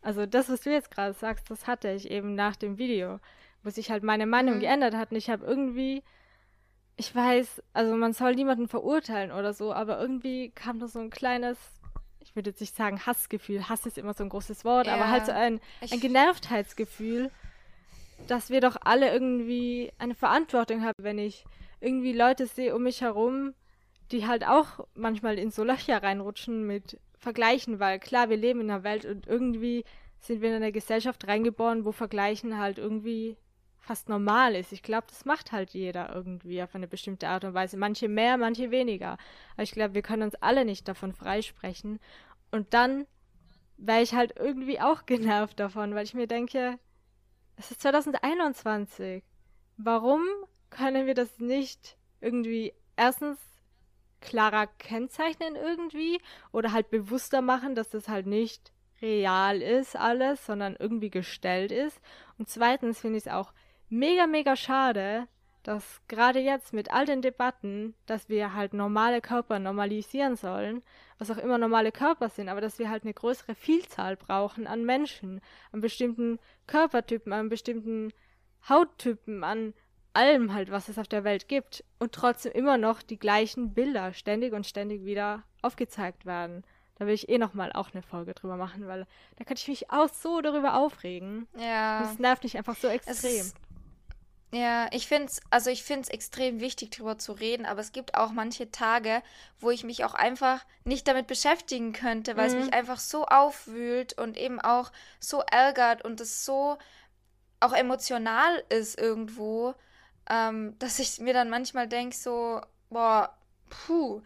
[0.02, 3.20] Also das, was du jetzt gerade sagst, das hatte ich eben nach dem Video,
[3.62, 4.60] wo sich halt meine Meinung mhm.
[4.60, 5.10] geändert hat.
[5.10, 6.02] Und ich habe irgendwie,
[6.96, 11.10] ich weiß, also man soll niemanden verurteilen oder so, aber irgendwie kam da so ein
[11.10, 11.58] kleines,
[12.20, 13.68] ich würde jetzt nicht sagen Hassgefühl.
[13.68, 15.60] Hass ist immer so ein großes Wort, ja, aber halt so ein,
[15.90, 17.30] ein Genervtheitsgefühl
[18.26, 21.44] dass wir doch alle irgendwie eine Verantwortung haben, wenn ich
[21.80, 23.54] irgendwie Leute sehe um mich herum,
[24.12, 28.70] die halt auch manchmal in so Löcher reinrutschen mit Vergleichen, weil klar, wir leben in
[28.70, 29.84] einer Welt und irgendwie
[30.18, 33.36] sind wir in einer Gesellschaft reingeboren, wo Vergleichen halt irgendwie
[33.78, 34.72] fast normal ist.
[34.72, 37.76] Ich glaube, das macht halt jeder irgendwie auf eine bestimmte Art und Weise.
[37.76, 39.16] Manche mehr, manche weniger.
[39.54, 41.98] Aber ich glaube, wir können uns alle nicht davon freisprechen.
[42.50, 43.06] Und dann
[43.78, 46.78] wäre ich halt irgendwie auch genervt davon, weil ich mir denke,
[47.60, 49.22] es ist 2021.
[49.76, 50.22] Warum
[50.70, 53.38] können wir das nicht irgendwie erstens
[54.22, 56.20] klarer kennzeichnen irgendwie
[56.52, 62.00] oder halt bewusster machen, dass das halt nicht real ist alles, sondern irgendwie gestellt ist.
[62.38, 63.52] Und zweitens finde ich es auch
[63.90, 65.28] mega, mega schade,
[65.62, 70.82] dass gerade jetzt mit all den Debatten, dass wir halt normale Körper normalisieren sollen,
[71.18, 74.84] was auch immer normale Körper sind, aber dass wir halt eine größere Vielzahl brauchen an
[74.84, 75.40] Menschen,
[75.72, 78.12] an bestimmten Körpertypen, an bestimmten
[78.68, 79.74] Hauttypen, an
[80.12, 84.12] allem halt, was es auf der Welt gibt und trotzdem immer noch die gleichen Bilder
[84.12, 86.64] ständig und ständig wieder aufgezeigt werden.
[86.96, 89.06] Da will ich eh nochmal auch eine Folge drüber machen, weil
[89.36, 91.46] da kann ich mich auch so darüber aufregen.
[91.56, 92.00] Ja.
[92.00, 93.50] Das nervt mich einfach so extrem.
[94.52, 97.92] Ja, ich finde es, also ich finde es extrem wichtig, darüber zu reden, aber es
[97.92, 99.22] gibt auch manche Tage,
[99.60, 102.56] wo ich mich auch einfach nicht damit beschäftigen könnte, weil mhm.
[102.56, 104.90] es mich einfach so aufwühlt und eben auch
[105.20, 106.78] so ärgert und es so
[107.60, 109.74] auch emotional ist irgendwo,
[110.28, 113.32] ähm, dass ich mir dann manchmal denke, so, boah,
[113.68, 114.20] puh,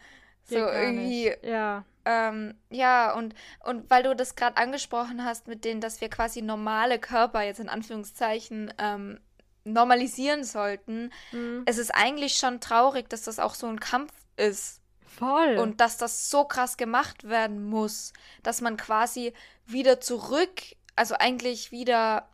[0.44, 1.30] so irgendwie.
[1.30, 1.44] Nicht.
[1.44, 1.84] Ja.
[2.06, 6.42] Ähm, ja, und, und weil du das gerade angesprochen hast mit denen, dass wir quasi
[6.42, 9.20] normale Körper jetzt in Anführungszeichen ähm,
[9.64, 11.10] normalisieren sollten.
[11.32, 11.62] Mhm.
[11.66, 14.80] Es ist eigentlich schon traurig, dass das auch so ein Kampf ist.
[15.06, 15.58] Voll.
[15.58, 18.12] Und dass das so krass gemacht werden muss,
[18.42, 19.32] dass man quasi
[19.66, 20.60] wieder zurück,
[20.96, 22.28] also eigentlich wieder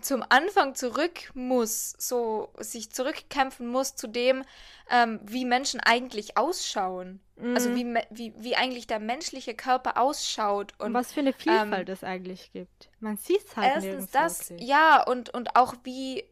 [0.00, 4.44] zum Anfang zurück muss, so sich zurückkämpfen muss zu dem,
[4.90, 7.20] ähm, wie Menschen eigentlich ausschauen.
[7.36, 7.54] Also mhm.
[7.54, 10.74] Also wie, wie, wie eigentlich der menschliche Körper ausschaut.
[10.78, 12.90] Und, und was für eine Vielfalt ähm, es eigentlich gibt.
[13.00, 14.68] Man sieht es halt Erstens das, wirklich.
[14.68, 16.24] ja, und, und auch wie,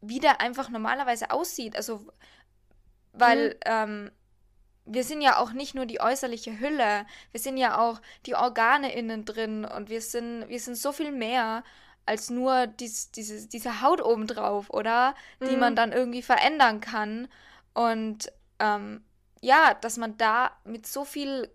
[0.00, 1.76] wie der einfach normalerweise aussieht.
[1.76, 2.06] Also,
[3.12, 3.60] weil mhm.
[3.64, 4.10] ähm,
[4.86, 8.94] wir sind ja auch nicht nur die äußerliche Hülle, wir sind ja auch die Organe
[8.94, 11.64] innen drin und wir sind, wir sind so viel mehr
[12.06, 15.14] als nur dies, diese, diese Haut obendrauf, oder?
[15.40, 15.60] Die mhm.
[15.60, 17.28] man dann irgendwie verändern kann.
[17.72, 19.02] Und ähm,
[19.40, 21.50] ja, dass man da mit so viel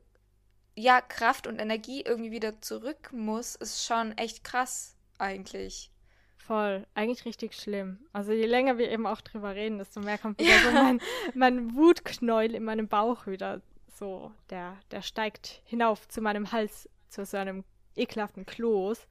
[0.75, 5.91] ja, Kraft und Energie irgendwie wieder zurück muss, ist schon echt krass eigentlich.
[6.37, 7.99] Voll, eigentlich richtig schlimm.
[8.13, 10.63] Also je länger wir eben auch drüber reden, desto mehr kommt wieder ja.
[10.63, 11.01] so mein,
[11.35, 13.61] mein Wutknäuel in meinem Bauch wieder
[13.99, 14.31] so.
[14.49, 19.07] Der, der steigt hinauf zu meinem Hals, zu so einem ekelhaften Kloß.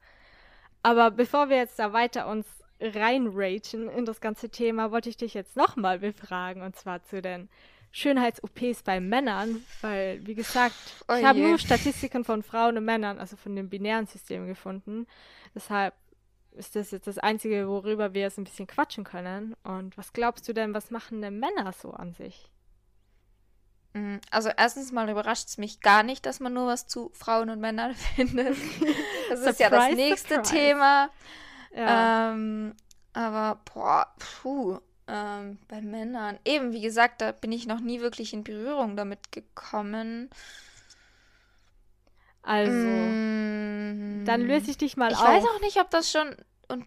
[0.83, 2.47] Aber bevor wir jetzt da weiter uns
[2.79, 7.49] reinragen in das ganze Thema, wollte ich dich jetzt nochmal befragen, und zwar zu den
[7.91, 10.75] Schönheits-OPs bei Männern, weil, wie gesagt,
[11.07, 15.07] oh ich habe nur Statistiken von Frauen und Männern, also von dem binären System gefunden.
[15.55, 15.93] Deshalb
[16.51, 19.55] ist das jetzt das Einzige, worüber wir jetzt ein bisschen quatschen können.
[19.63, 22.49] Und was glaubst du denn, was machen denn Männer so an sich?
[23.93, 27.49] Mm, also erstens mal überrascht es mich gar nicht, dass man nur was zu Frauen
[27.49, 28.57] und Männern findet.
[29.29, 30.53] Das ist ja das nächste surprise.
[30.53, 31.09] Thema.
[31.75, 32.31] Ja.
[32.31, 32.75] Ähm,
[33.13, 36.39] aber boah, puh, ähm, bei Männern.
[36.45, 40.29] Eben, wie gesagt, da bin ich noch nie wirklich in Berührung damit gekommen.
[42.41, 45.23] Also, mm, dann löse ich dich mal ich auf.
[45.23, 46.35] Ich weiß auch nicht, ob das schon
[46.67, 46.85] und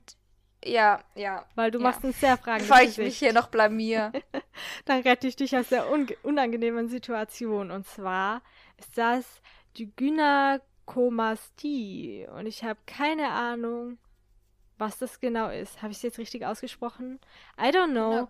[0.64, 1.46] ja, ja.
[1.54, 1.84] Weil du ja.
[1.84, 4.12] machst ein sehr fragendes Bevor ich mich hier noch blamier.
[4.84, 7.70] dann rette ich dich aus der un unangenehmen Situation.
[7.70, 8.42] Und zwar
[8.78, 9.24] ist das
[9.76, 12.26] die Gynakomastie.
[12.34, 13.98] Und ich habe keine Ahnung,
[14.78, 15.80] was das genau ist.
[15.82, 17.20] Habe ich es jetzt richtig ausgesprochen?
[17.58, 18.28] I don't know.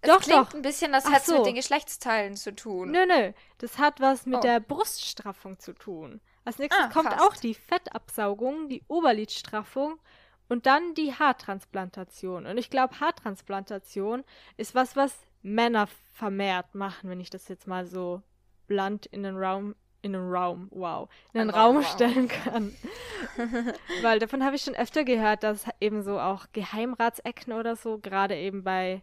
[0.00, 0.54] Es doch, klingt doch.
[0.54, 1.38] ein bisschen, das hat so.
[1.38, 2.90] mit den Geschlechtsteilen zu tun.
[2.90, 3.32] Nö, nö.
[3.58, 4.42] Das hat was mit oh.
[4.42, 6.20] der Bruststraffung zu tun.
[6.44, 7.22] Als nächstes ah, kommt fast.
[7.22, 9.98] auch die Fettabsaugung, die Oberlidstraffung
[10.48, 12.46] und dann die Haartransplantation.
[12.46, 14.24] Und ich glaube, Haartransplantation
[14.56, 18.22] ist was, was Männer vermehrt machen, wenn ich das jetzt mal so
[18.66, 19.74] blunt in den Raum
[20.04, 21.86] in einen Raum, wow, in einen Raum wow.
[21.86, 22.74] stellen kann.
[24.02, 28.36] Weil davon habe ich schon öfter gehört, dass eben so auch Geheimratsecken oder so, gerade
[28.36, 29.02] eben bei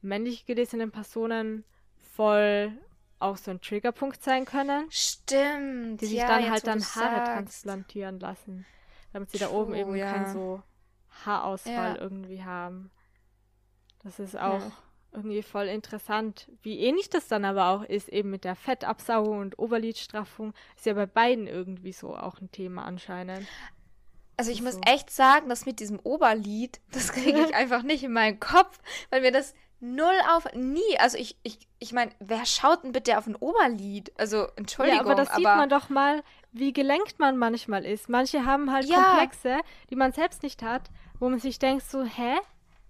[0.00, 1.64] männlich gelesenen Personen,
[2.14, 2.72] voll
[3.18, 4.86] auch so ein Triggerpunkt sein können.
[4.90, 6.00] Stimmt.
[6.00, 8.64] Die sich ja, dann halt dann Haare transplantieren lassen.
[9.12, 10.12] Damit sie True, da oben eben ja.
[10.12, 10.62] keinen so
[11.24, 12.00] Haarausfall ja.
[12.00, 12.90] irgendwie haben.
[14.02, 14.60] Das ist auch
[15.12, 16.50] irgendwie voll interessant.
[16.62, 20.94] Wie ähnlich das dann aber auch ist, eben mit der Fettabsaugung und Oberlidstraffung, ist ja
[20.94, 23.46] bei beiden irgendwie so auch ein Thema anscheinend.
[24.36, 24.64] Also ich so.
[24.64, 28.78] muss echt sagen, dass mit diesem Oberlid, das kriege ich einfach nicht in meinen Kopf,
[29.10, 33.16] weil mir das null auf, nie, also ich, ich, ich meine, wer schaut denn bitte
[33.16, 34.12] auf ein Oberlid?
[34.18, 36.22] Also Entschuldigung, ja, aber das aber sieht man doch mal,
[36.52, 38.08] wie gelenkt man manchmal ist.
[38.08, 39.02] Manche haben halt ja.
[39.02, 42.36] Komplexe, die man selbst nicht hat, wo man sich denkt so, hä?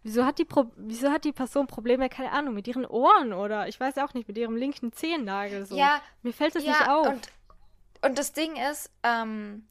[0.05, 3.69] Wieso hat, die Pro wieso hat die Person Probleme, keine Ahnung, mit ihren Ohren oder
[3.69, 5.77] ich weiß auch nicht, mit ihrem linken Zehennagel so?
[5.77, 6.01] Ja.
[6.23, 7.09] Mir fällt das ja, nicht auf.
[7.09, 7.29] Und,
[8.03, 9.67] und das Ding ist, ähm,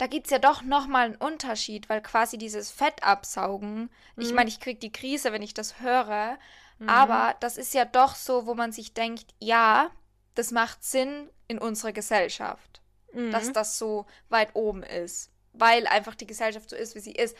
[0.00, 4.22] da gibt es ja doch nochmal einen Unterschied, weil quasi dieses Fett absaugen, mhm.
[4.22, 6.38] ich meine, ich kriege die Krise, wenn ich das höre,
[6.78, 6.88] mhm.
[6.88, 9.90] aber das ist ja doch so, wo man sich denkt, ja,
[10.34, 12.80] das macht Sinn in unserer Gesellschaft,
[13.12, 13.30] mhm.
[13.30, 17.36] dass das so weit oben ist, weil einfach die Gesellschaft so ist, wie sie ist.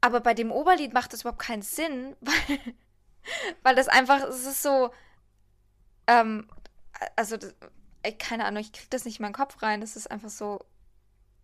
[0.00, 2.60] Aber bei dem Oberlied macht das überhaupt keinen Sinn, weil,
[3.62, 4.90] weil das einfach, es ist so,
[6.06, 6.48] ähm,
[7.16, 7.54] also, das,
[8.18, 9.80] keine Ahnung, ich krieg das nicht in meinen Kopf rein.
[9.80, 10.60] Das ist einfach so,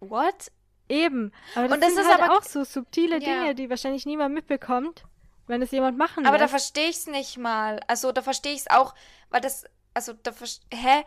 [0.01, 0.51] what?
[0.89, 1.33] Eben.
[1.55, 3.55] Aber das, und das sind ist halt aber auch so subtile Dinge, ja.
[3.55, 5.05] die wahrscheinlich niemand mitbekommt,
[5.47, 6.45] wenn es jemand machen Aber lässt.
[6.45, 7.81] da verstehe ich es nicht mal.
[7.87, 8.95] Also, da verstehe ich es auch,
[9.31, 9.65] weil das,
[9.95, 10.33] also, da,
[10.73, 11.05] hä?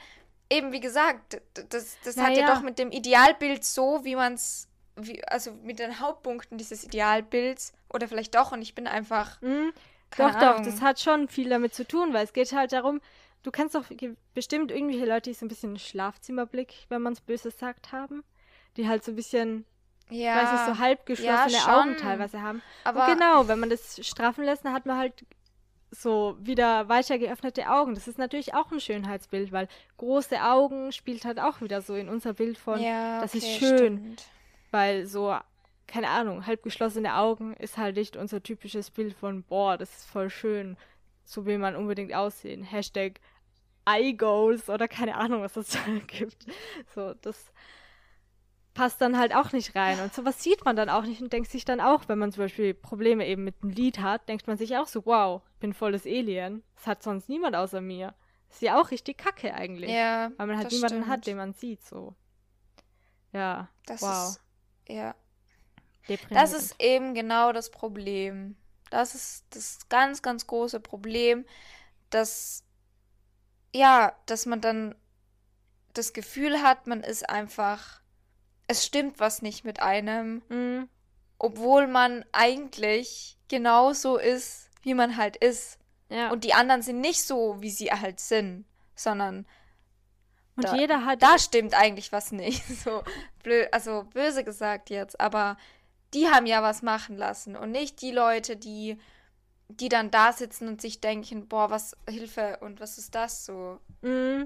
[0.50, 4.68] Eben, wie gesagt, das, das hat ja, doch mit dem Idealbild so, wie man es
[4.96, 9.42] wie, also mit den Hauptpunkten dieses Idealbilds oder vielleicht doch und ich bin einfach.
[9.42, 9.74] Mhm.
[10.18, 10.58] Doch, Ahnung.
[10.58, 13.02] doch, das hat schon viel damit zu tun, weil es geht halt darum,
[13.42, 13.86] du kennst doch
[14.36, 18.24] bestimmt irgendwelche Leute, die so ein bisschen Schlafzimmerblick, wenn man es böse sagt, haben.
[18.78, 19.66] Die halt so ein bisschen,
[20.10, 22.62] ja, weiß ich, so halb geschlossene ja, Augen teilweise haben.
[22.84, 25.26] Aber und genau, wenn man das straffen lässt, dann hat man halt
[25.94, 27.96] so wieder weiter geöffnete Augen.
[27.96, 29.68] Das ist natürlich auch ein Schönheitsbild, weil
[29.98, 33.60] große Augen spielt halt auch wieder so in unser Bild von, ja, das okay, ist
[33.60, 33.78] schön.
[33.78, 34.26] Stimmt.
[34.72, 35.36] Weil so,
[35.88, 40.06] keine Ahnung, halb geschlossene Augen ist halt nicht unser typisches Bild von, boah, das ist
[40.06, 40.78] voll schön.
[41.26, 42.64] So will man unbedingt aussehen.
[42.64, 43.20] Hashtag
[43.86, 46.46] Eye Goals oder keine Ahnung, was das da gibt.
[46.96, 47.52] So, das
[48.74, 50.00] passt dann halt auch nicht rein.
[50.00, 52.44] Und sowas sieht man dann auch nicht und denkt sich dann auch, wenn man zum
[52.44, 55.74] Beispiel Probleme eben mit einem Lied hat, denkt man sich auch so, wow, ich bin
[55.74, 56.64] volles Alien.
[56.76, 58.16] Das hat sonst niemand außer mir.
[58.50, 59.92] ist ja auch richtig kacke eigentlich.
[59.92, 60.32] Ja.
[60.38, 61.08] Weil man halt niemanden stimmt.
[61.08, 62.16] hat, den man sieht, so.
[63.32, 63.70] Ja.
[63.86, 64.30] Das wow.
[64.30, 64.44] ist
[64.88, 65.16] ja.
[66.30, 68.58] Das ist eben genau das Problem.
[68.90, 71.46] Das ist das ganz, ganz große Problem,
[72.10, 72.64] dass,
[73.74, 74.96] ja, dass man dann
[75.94, 78.02] das Gefühl hat, man ist einfach,
[78.68, 80.90] es stimmt was nicht mit einem, mhm.
[81.38, 85.80] obwohl man eigentlich genauso ist, wie man halt ist.
[86.10, 86.32] Ja.
[86.32, 88.66] Und die anderen sind nicht so, wie sie halt sind.
[88.96, 89.46] sondern
[90.56, 91.22] Und da, jeder hat.
[91.24, 92.64] da stimmt eigentlich was nicht.
[92.84, 93.04] So
[93.42, 95.58] blöd, also böse gesagt jetzt, aber
[96.14, 98.98] die haben ja was machen lassen und nicht die Leute, die
[99.70, 103.80] die dann da sitzen und sich denken, boah, was Hilfe und was ist das so?
[104.02, 104.44] Mm,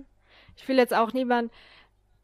[0.56, 1.52] ich will jetzt auch niemand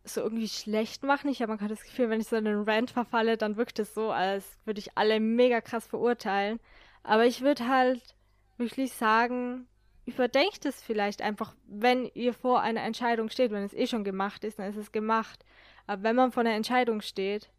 [0.04, 1.30] so irgendwie schlecht machen.
[1.30, 3.94] Ich habe manchmal das Gefühl, wenn ich so in einen Rant verfalle, dann wirkt es
[3.94, 6.60] so, als würde ich alle mega krass verurteilen.
[7.04, 8.16] Aber ich würde halt
[8.58, 9.68] wirklich sagen,
[10.06, 13.52] überdenkt es vielleicht einfach, wenn ihr vor einer Entscheidung steht.
[13.52, 15.46] Wenn es eh schon gemacht ist, dann ist es gemacht.
[15.88, 17.50] Aber wenn man vor einer Entscheidung steht,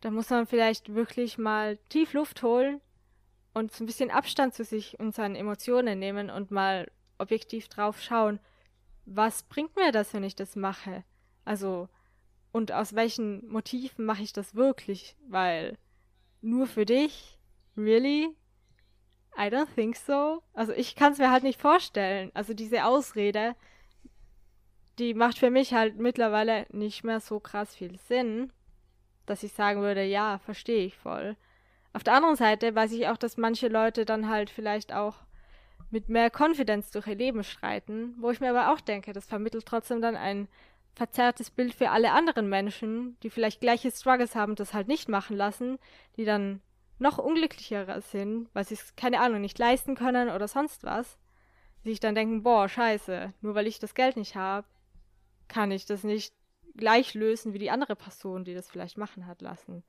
[0.00, 2.80] dann muss man vielleicht wirklich mal tief Luft holen
[3.54, 8.00] und so ein bisschen Abstand zu sich und seinen Emotionen nehmen und mal objektiv drauf
[8.00, 8.40] schauen,
[9.04, 11.04] was bringt mir das, wenn ich das mache?
[11.44, 11.88] Also,
[12.52, 15.16] und aus welchen Motiven mache ich das wirklich?
[15.28, 15.78] Weil
[16.40, 17.38] nur für dich?
[17.76, 18.34] Really?
[19.36, 20.42] I don't think so.
[20.54, 22.30] Also ich kann es mir halt nicht vorstellen.
[22.34, 23.54] Also diese Ausrede,
[24.98, 28.52] die macht für mich halt mittlerweile nicht mehr so krass viel Sinn,
[29.26, 31.36] dass ich sagen würde, ja, verstehe ich voll.
[31.92, 35.16] Auf der anderen Seite weiß ich auch, dass manche Leute dann halt vielleicht auch
[35.90, 39.66] mit mehr Konfidenz durch ihr Leben streiten, wo ich mir aber auch denke, das vermittelt
[39.66, 40.48] trotzdem dann ein
[40.94, 45.36] verzerrtes Bild für alle anderen Menschen, die vielleicht gleiche Struggles haben, das halt nicht machen
[45.36, 45.78] lassen,
[46.16, 46.60] die dann
[46.98, 51.18] noch unglücklicher sind, weil sie es, keine Ahnung, nicht leisten können oder sonst was,
[51.84, 54.66] die sich dann denken, boah, scheiße, nur weil ich das Geld nicht habe,
[55.48, 56.34] kann ich das nicht
[56.76, 59.82] gleich lösen wie die andere Person, die das vielleicht machen hat lassen.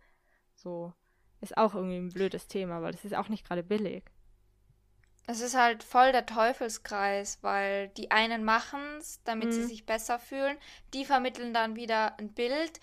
[0.55, 0.93] So
[1.41, 4.03] ist auch irgendwie ein blödes Thema, weil das ist auch nicht gerade billig.
[5.27, 9.51] Es ist halt voll der Teufelskreis, weil die einen machen es, damit Mhm.
[9.53, 10.57] sie sich besser fühlen.
[10.93, 12.79] Die vermitteln dann wieder ein Bild,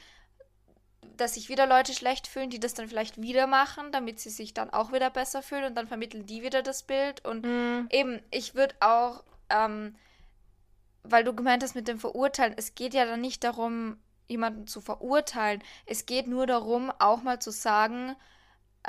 [1.16, 4.54] dass sich wieder Leute schlecht fühlen, die das dann vielleicht wieder machen, damit sie sich
[4.54, 7.24] dann auch wieder besser fühlen und dann vermitteln die wieder das Bild.
[7.24, 7.88] Und Mhm.
[7.90, 9.96] eben, ich würde auch, ähm,
[11.02, 14.80] weil du gemeint hast mit dem Verurteilen, es geht ja dann nicht darum, jemanden zu
[14.80, 15.62] verurteilen.
[15.86, 18.14] Es geht nur darum, auch mal zu sagen,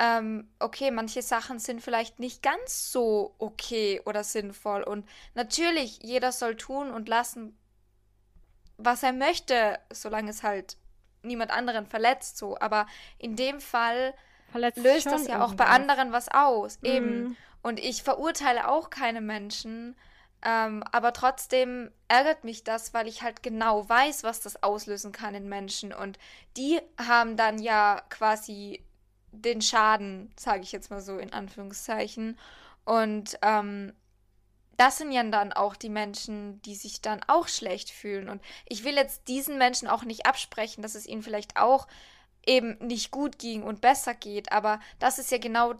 [0.00, 4.82] ähm, okay, manche Sachen sind vielleicht nicht ganz so okay oder sinnvoll.
[4.82, 7.54] Und natürlich, jeder soll tun und lassen,
[8.78, 10.78] was er möchte, solange es halt
[11.22, 12.58] niemand anderen verletzt, so.
[12.58, 12.86] Aber
[13.18, 14.14] in dem Fall
[14.50, 15.68] Verletzt löst das ja auch bei irgendwas.
[15.68, 16.78] anderen was aus.
[16.82, 17.22] Eben.
[17.22, 17.36] Mhm.
[17.62, 19.96] Und ich verurteile auch keine Menschen.
[20.42, 25.34] Ähm, aber trotzdem ärgert mich das, weil ich halt genau weiß, was das auslösen kann
[25.34, 25.92] in Menschen.
[25.92, 26.18] Und
[26.56, 28.82] die haben dann ja quasi
[29.32, 32.38] den Schaden, sage ich jetzt mal so in Anführungszeichen.
[32.84, 33.92] Und ähm,
[34.76, 38.28] das sind ja dann auch die Menschen, die sich dann auch schlecht fühlen.
[38.28, 41.86] Und ich will jetzt diesen Menschen auch nicht absprechen, dass es ihnen vielleicht auch
[42.46, 44.52] eben nicht gut ging und besser geht.
[44.52, 45.74] Aber das ist ja genau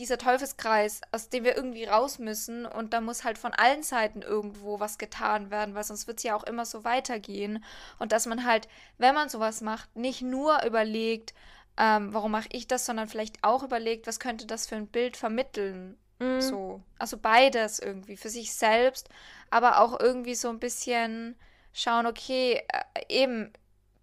[0.00, 2.66] dieser Teufelskreis, aus dem wir irgendwie raus müssen.
[2.66, 6.24] Und da muss halt von allen Seiten irgendwo was getan werden, weil sonst wird es
[6.24, 7.62] ja auch immer so weitergehen.
[7.98, 8.66] Und dass man halt,
[8.98, 11.34] wenn man sowas macht, nicht nur überlegt,
[11.76, 15.16] ähm, warum mache ich das, sondern vielleicht auch überlegt, was könnte das für ein Bild
[15.16, 15.96] vermitteln.
[16.18, 16.40] Mhm.
[16.40, 16.82] So.
[16.98, 19.08] Also beides irgendwie für sich selbst,
[19.50, 21.36] aber auch irgendwie so ein bisschen
[21.72, 23.52] schauen, okay, äh, eben,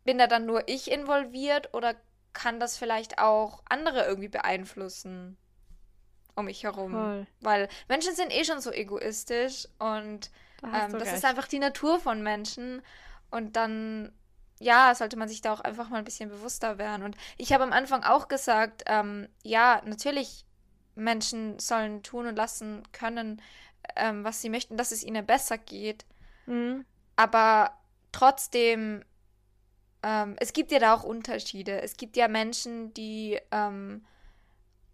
[0.04, 1.96] bin da dann nur ich involviert oder
[2.34, 5.38] kann das vielleicht auch andere irgendwie beeinflussen
[6.36, 6.92] um mich herum?
[6.92, 7.28] Voll.
[7.42, 10.30] Weil Menschen sind eh schon so egoistisch und
[10.62, 11.16] Da ähm, das recht.
[11.16, 12.82] ist einfach die Natur von Menschen.
[13.30, 14.14] Und dann,
[14.60, 17.04] ja, sollte man sich da auch einfach mal ein bisschen bewusster werden.
[17.04, 20.46] Und ich habe am Anfang auch gesagt, ähm, ja, natürlich,
[20.96, 23.42] Menschen sollen tun und lassen können,
[23.96, 26.06] ähm, was sie möchten, dass es ihnen besser geht.
[26.48, 26.86] Mhm.
[27.16, 27.72] Aber
[28.12, 29.04] trotzdem,
[30.02, 31.82] ähm, es gibt ja da auch Unterschiede.
[31.82, 34.06] Es gibt ja Menschen, die ähm,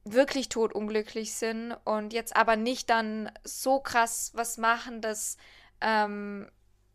[0.03, 5.37] wirklich totunglücklich sind und jetzt aber nicht dann so krass was machen, dass
[5.79, 6.49] ähm,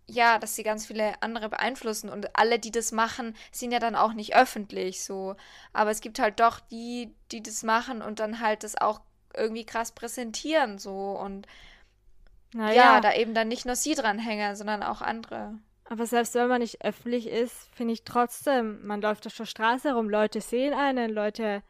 [0.09, 3.95] ja, dass sie ganz viele andere beeinflussen und alle, die das machen, sind ja dann
[3.97, 5.37] auch nicht öffentlich so.
[5.73, 9.01] Aber es gibt halt doch die, die das machen und dann halt das auch
[9.37, 11.47] irgendwie krass präsentieren so und
[12.53, 15.59] Naja, ja, da eben dann nicht nur sie dranhängen, sondern auch andere.
[15.85, 19.95] aber selbst wenn man nicht öffentlich ist, finde ich trotzdem, man läuft auf der Straße
[19.95, 21.63] rum, Leute sehen einen, Leute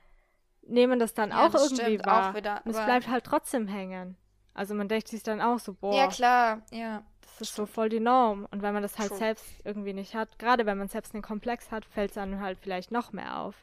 [0.62, 2.32] nehmen das dann Ja, auch das irgendwie stimmt wahr.
[2.32, 4.16] auch wieder, Und es bleibt halt trotzdem hängen.
[4.54, 7.02] Also man denkt sich dann auch so, boah, Ja, klar, ja.
[7.38, 8.46] Das ist so voll die Norm.
[8.50, 9.18] Und wenn man das halt True.
[9.18, 12.58] selbst irgendwie nicht hat, gerade wenn man selbst einen Komplex hat, fällt es einem halt
[12.60, 13.54] vielleicht noch mehr auf.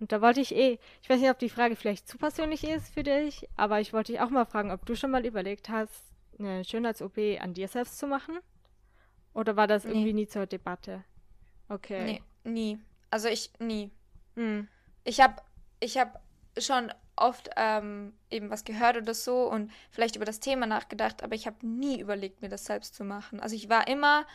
[0.00, 2.92] Und da wollte ich eh, ich weiß nicht, ob die Frage vielleicht zu persönlich ist
[2.92, 5.92] für dich, aber ich wollte dich auch mal fragen, ob du schon mal überlegt hast,
[6.38, 8.38] eine Schönheits-OP an dir selbst zu machen?
[9.34, 9.92] Oder war das Nee.
[9.92, 11.04] irgendwie nie zur Debatte?
[11.68, 12.04] Okay.
[12.04, 12.78] Nee, nie.
[13.10, 13.90] Also ich, nie.
[14.34, 14.68] Hm.
[15.04, 15.36] Ich habe
[15.80, 16.20] ich hab
[16.58, 21.34] schon oft ähm, eben was gehört oder so und vielleicht über das Thema nachgedacht, aber
[21.34, 23.40] ich habe nie überlegt, mir das selbst zu machen.
[23.40, 24.26] Also ich war immer,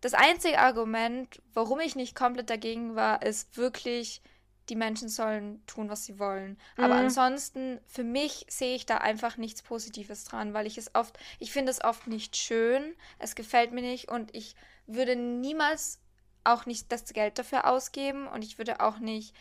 [0.00, 4.22] das einzige Argument, warum ich nicht komplett dagegen war, ist wirklich,
[4.68, 6.58] die Menschen sollen tun, was sie wollen.
[6.76, 7.06] Aber mhm.
[7.06, 11.52] ansonsten, für mich sehe ich da einfach nichts Positives dran, weil ich es oft, ich
[11.52, 14.54] finde es oft nicht schön, es gefällt mir nicht und ich
[14.86, 16.00] würde niemals
[16.44, 19.34] auch nicht das Geld dafür ausgeben und ich würde auch nicht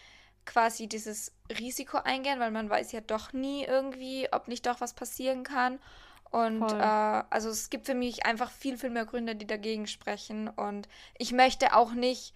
[0.45, 4.93] quasi dieses Risiko eingehen, weil man weiß ja doch nie irgendwie, ob nicht doch was
[4.93, 5.79] passieren kann.
[6.31, 10.47] Und äh, also es gibt für mich einfach viel, viel mehr Gründe, die dagegen sprechen.
[10.49, 10.87] Und
[11.17, 12.33] ich möchte auch nicht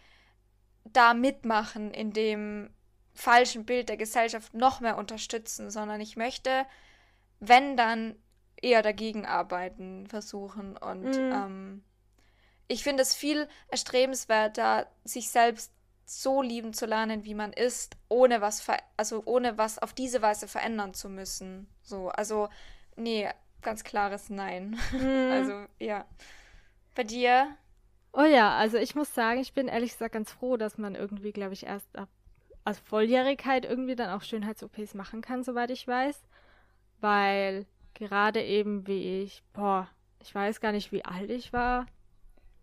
[0.86, 2.70] da mitmachen in dem
[3.14, 6.66] falschen Bild der Gesellschaft noch mehr unterstützen, sondern ich möchte,
[7.40, 8.16] wenn dann,
[8.62, 10.76] eher dagegen arbeiten, versuchen.
[10.78, 11.32] Und mhm.
[11.32, 11.84] ähm,
[12.68, 15.74] ich finde es viel erstrebenswerter, sich selbst
[16.10, 18.66] so lieben zu lernen, wie man ist, ohne was
[18.98, 21.68] also ohne was auf diese Weise verändern zu müssen.
[21.82, 22.50] So, also
[22.96, 23.30] nee,
[23.62, 24.80] ganz klares Nein.
[24.92, 25.32] Mhm.
[25.32, 26.06] Also ja.
[26.96, 27.56] Bei dir?
[28.12, 31.32] Oh ja, also ich muss sagen, ich bin ehrlich gesagt ganz froh, dass man irgendwie,
[31.32, 32.10] glaube ich, erst ab
[32.66, 36.22] also Volljährigkeit irgendwie dann auch Schönheits-OPs machen kann, soweit ich weiß.
[37.00, 39.88] Weil gerade eben wie ich, boah,
[40.22, 41.86] ich weiß gar nicht, wie alt ich war.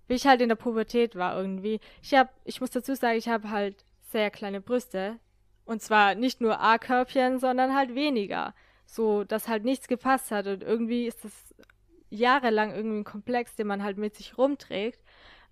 [0.08, 1.80] Wie ich halt in der Pubertät war irgendwie.
[2.02, 5.18] Ich habe, ich muss dazu sagen, ich habe halt sehr kleine Brüste.
[5.64, 8.54] Und zwar nicht nur A-Körbchen, sondern halt weniger.
[8.86, 10.46] So, dass halt nichts gepasst hat.
[10.46, 11.54] Und irgendwie ist das
[12.08, 15.00] jahrelang irgendwie ein Komplex, den man halt mit sich rumträgt.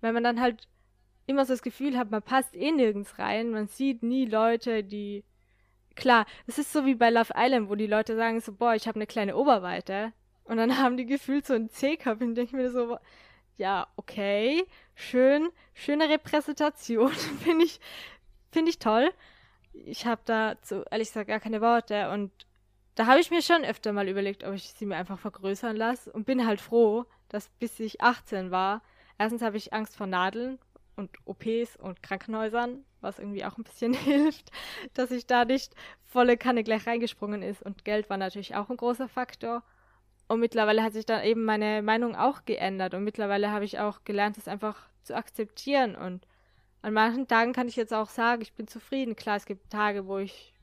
[0.01, 0.67] Wenn man dann halt
[1.27, 3.51] immer so das Gefühl hat, man passt eh nirgends rein.
[3.51, 5.23] Man sieht nie Leute, die.
[5.95, 8.87] Klar, es ist so wie bei Love Island, wo die Leute sagen so, boah, ich
[8.87, 10.11] habe eine kleine Oberweite.
[10.43, 12.97] Und dann haben die gefühlt so einen C-Cup und denke mir so,
[13.57, 17.11] ja, okay, schön, schöne Repräsentation,
[17.43, 17.79] finde ich,
[18.51, 19.11] finde ich toll.
[19.73, 22.31] Ich habe dazu ehrlich gesagt gar keine Worte und
[22.95, 26.11] da habe ich mir schon öfter mal überlegt, ob ich sie mir einfach vergrößern lasse
[26.11, 28.81] und bin halt froh, dass bis ich 18 war,
[29.17, 30.59] erstens habe ich Angst vor Nadeln,
[30.95, 34.51] und OPs und Krankenhäusern, was irgendwie auch ein bisschen hilft,
[34.93, 35.73] dass ich da nicht
[36.05, 37.61] volle Kanne gleich reingesprungen ist.
[37.61, 39.63] Und Geld war natürlich auch ein großer Faktor.
[40.27, 42.93] Und mittlerweile hat sich dann eben meine Meinung auch geändert.
[42.93, 45.95] Und mittlerweile habe ich auch gelernt, das einfach zu akzeptieren.
[45.95, 46.27] Und
[46.81, 49.15] an manchen Tagen kann ich jetzt auch sagen, ich bin zufrieden.
[49.15, 50.53] Klar, es gibt Tage, wo ich,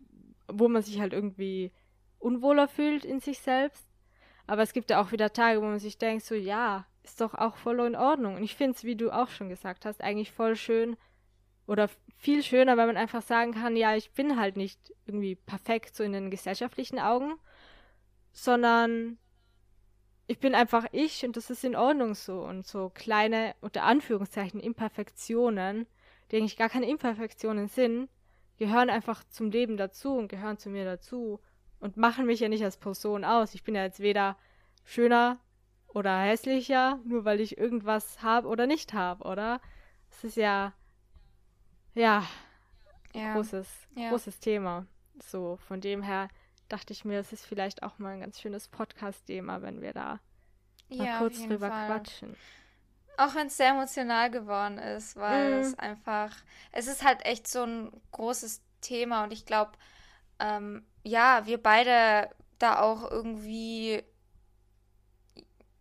[0.49, 1.73] wo man sich halt irgendwie
[2.19, 3.87] unwohler fühlt in sich selbst.
[4.47, 7.35] Aber es gibt ja auch wieder Tage, wo man sich denkt, so ja, ist doch
[7.35, 8.37] auch voll in Ordnung.
[8.37, 10.97] Und ich finde es, wie du auch schon gesagt hast, eigentlich voll schön
[11.67, 15.95] oder viel schöner, weil man einfach sagen kann, ja, ich bin halt nicht irgendwie perfekt
[15.95, 17.35] so in den gesellschaftlichen Augen,
[18.33, 19.19] sondern
[20.33, 22.41] ich bin einfach ich und das ist in Ordnung so.
[22.41, 25.87] Und so kleine, unter Anführungszeichen, Imperfektionen,
[26.31, 28.09] die eigentlich gar keine Imperfektionen sind,
[28.57, 31.39] gehören einfach zum Leben dazu und gehören zu mir dazu
[31.81, 33.55] und machen mich ja nicht als Person aus.
[33.55, 34.39] Ich bin ja jetzt weder
[34.85, 35.39] schöner
[35.89, 39.61] oder hässlicher, nur weil ich irgendwas habe oder nicht habe, oder?
[40.11, 40.73] Es ist ja,
[41.95, 42.27] ja,
[43.13, 43.35] ja.
[43.35, 44.09] großes, ja.
[44.09, 44.87] großes Thema.
[45.23, 46.29] So, von dem her
[46.73, 50.21] dachte ich mir, es ist vielleicht auch mal ein ganz schönes Podcast-Thema, wenn wir da
[50.89, 51.87] mal ja, kurz drüber Fall.
[51.87, 52.37] quatschen.
[53.19, 55.61] Auch wenn es sehr emotional geworden ist, weil mm.
[55.61, 56.35] es einfach,
[56.73, 59.73] es ist halt echt so ein großes Thema und ich glaube,
[60.39, 64.03] ähm, ja, wir beide da auch irgendwie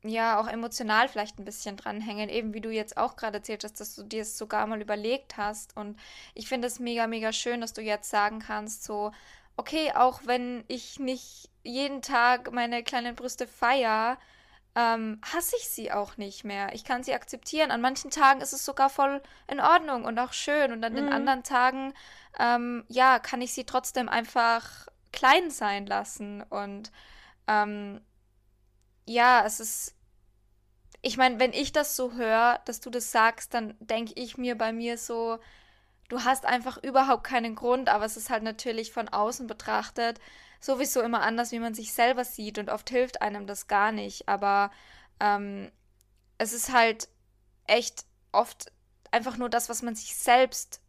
[0.03, 3.79] ja auch emotional vielleicht ein bisschen dranhängen, eben wie du jetzt auch gerade erzählt hast,
[3.79, 5.77] dass du dir es sogar mal überlegt hast.
[5.77, 5.97] Und
[6.33, 9.11] ich finde es mega, mega schön, dass du jetzt sagen kannst, so,
[9.61, 14.17] okay, auch wenn ich nicht jeden Tag meine kleinen Brüste feier,
[14.73, 16.73] ähm, hasse ich sie auch nicht mehr.
[16.73, 17.69] Ich kann sie akzeptieren.
[17.69, 20.71] An manchen Tagen ist es sogar voll in Ordnung und auch schön.
[20.71, 20.97] Und an mhm.
[20.97, 21.93] den anderen Tagen,
[22.39, 26.41] ähm, ja, kann ich sie trotzdem einfach klein sein lassen.
[26.41, 26.91] Und
[27.47, 28.01] ähm,
[29.05, 29.95] ja, es ist.
[31.03, 34.57] Ich meine, wenn ich das so höre, dass du das sagst, dann denke ich mir
[34.57, 35.39] bei mir so,
[36.11, 40.19] du hast einfach überhaupt keinen Grund, aber es ist halt natürlich von außen betrachtet
[40.59, 44.29] sowieso immer anders, wie man sich selber sieht und oft hilft einem das gar nicht.
[44.29, 44.71] Aber
[45.19, 45.71] ähm,
[46.37, 47.07] es ist halt
[47.65, 48.71] echt oft
[49.09, 50.81] einfach nur das, was man sich selbst,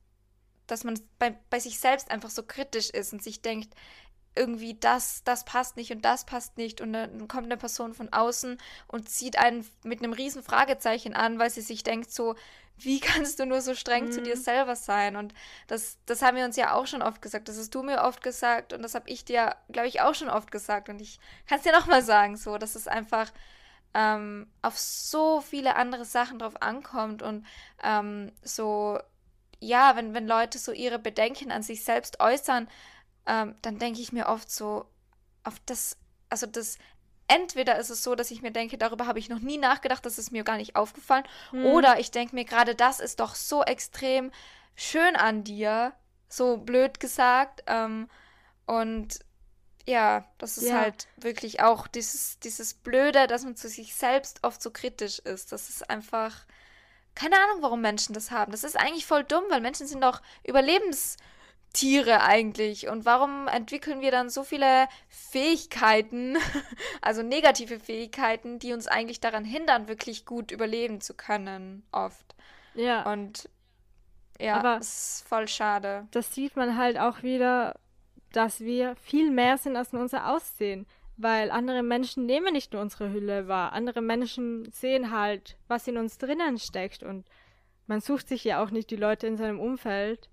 [0.67, 3.75] dass man bei, bei sich selbst einfach so kritisch ist und sich denkt,
[4.35, 8.13] irgendwie das, das passt nicht und das passt nicht und dann kommt eine Person von
[8.13, 8.59] außen
[8.89, 12.35] und zieht einen mit einem riesen Fragezeichen an, weil sie sich denkt so,
[12.79, 14.13] wie kannst du nur so streng mhm.
[14.13, 14.41] zu dir mhm.
[14.41, 15.17] selber sein?
[15.17, 15.35] Und
[15.67, 18.23] das, das haben wir uns ja auch schon oft gesagt, das hast du mir oft
[18.23, 21.59] gesagt und das habe ich dir, glaube ich, auch schon oft gesagt und ich kann
[21.59, 23.31] es dir nochmal sagen, so, dass es einfach
[23.95, 27.47] ähm, auf so viele andere Sachen drauf ankommt und
[27.83, 28.99] ähm, so,
[29.61, 32.69] ja, wenn, wenn Leute so ihre Bedenken an sich selbst äußern,
[33.27, 34.87] ähm, dann denke ich mir oft so,
[35.45, 35.99] auf das,
[36.31, 36.79] also das,
[37.35, 40.19] entweder ist es so, dass ich mir denke, darüber habe ich noch nie nachgedacht, das
[40.19, 41.67] ist mir gar nicht aufgefallen, mhm.
[41.67, 44.31] oder ich denke mir gerade, das ist doch so extrem
[44.75, 45.93] schön an dir,
[46.29, 48.09] so blöd gesagt, ähm,
[48.67, 49.21] und
[49.87, 50.81] ja, das ist ja.
[50.81, 55.51] halt wirklich auch dieses, dieses Blöde, dass man zu sich selbst oft so kritisch ist.
[55.51, 56.47] Das ist einfach,
[57.15, 58.53] keine Ahnung, warum Menschen das haben.
[58.53, 60.23] Das ist eigentlich voll dumm, weil Menschen sind doch
[61.73, 62.89] Überlebenstiere eigentlich.
[62.89, 66.37] Und warum entwickeln wir dann so viele Fähigkeiten,
[67.01, 72.35] also negative Fähigkeiten, die uns eigentlich daran hindern, wirklich gut überleben zu können, oft.
[72.75, 73.11] Ja.
[73.11, 73.49] Und
[74.41, 76.07] ja, Aber das ist voll schade.
[76.11, 77.75] Das sieht man halt auch wieder
[78.33, 80.87] dass wir viel mehr sind als nur unser Aussehen.
[81.19, 83.75] Weil andere Menschen nehmen nicht nur unsere Hülle wahr.
[83.75, 87.03] Andere Menschen sehen halt, was in uns drinnen steckt.
[87.03, 87.27] Und
[87.87, 90.31] man sucht sich ja auch nicht die Leute in seinem Umfeld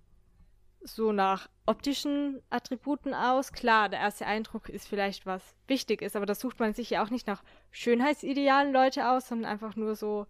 [0.82, 3.52] so nach optischen Attributen aus.
[3.52, 7.04] Klar, der erste Eindruck ist vielleicht was wichtig ist, aber da sucht man sich ja
[7.04, 10.26] auch nicht nach Schönheitsidealen Leute aus, sondern einfach nur so,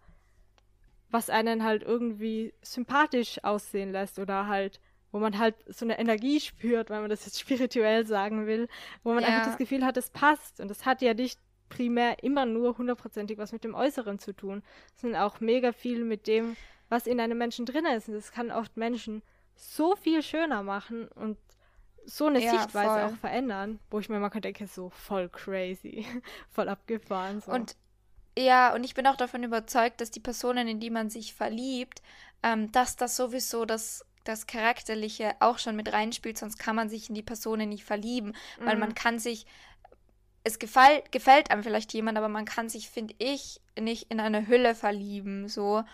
[1.10, 4.80] was einen halt irgendwie sympathisch aussehen lässt oder halt
[5.12, 8.68] wo man halt so eine Energie spürt, wenn man das jetzt spirituell sagen will,
[9.02, 9.28] wo man ja.
[9.28, 10.60] einfach das Gefühl hat, es passt.
[10.60, 11.38] Und das hat ja nicht
[11.68, 14.62] primär immer nur hundertprozentig was mit dem Äußeren zu tun,
[14.96, 16.56] sondern auch mega viel mit dem,
[16.88, 18.08] was in einem Menschen drin ist.
[18.08, 19.22] Und das kann oft Menschen
[19.60, 21.36] so viel schöner machen und
[22.06, 23.02] so eine ja, Sichtweise voll.
[23.02, 26.06] auch verändern, wo ich mir manchmal denke, so voll crazy,
[26.50, 27.40] voll abgefahren.
[27.40, 27.52] So.
[27.52, 27.76] Und
[28.38, 32.00] ja, und ich bin auch davon überzeugt, dass die Personen, in die man sich verliebt,
[32.42, 37.08] ähm, dass das sowieso das das Charakterliche auch schon mit reinspielt, sonst kann man sich
[37.08, 38.66] in die Personen nicht verlieben, mhm.
[38.66, 39.46] weil man kann sich,
[40.44, 44.46] es gefällt, gefällt einem vielleicht jemand, aber man kann sich, finde ich, nicht in eine
[44.46, 45.84] Hülle verlieben, so.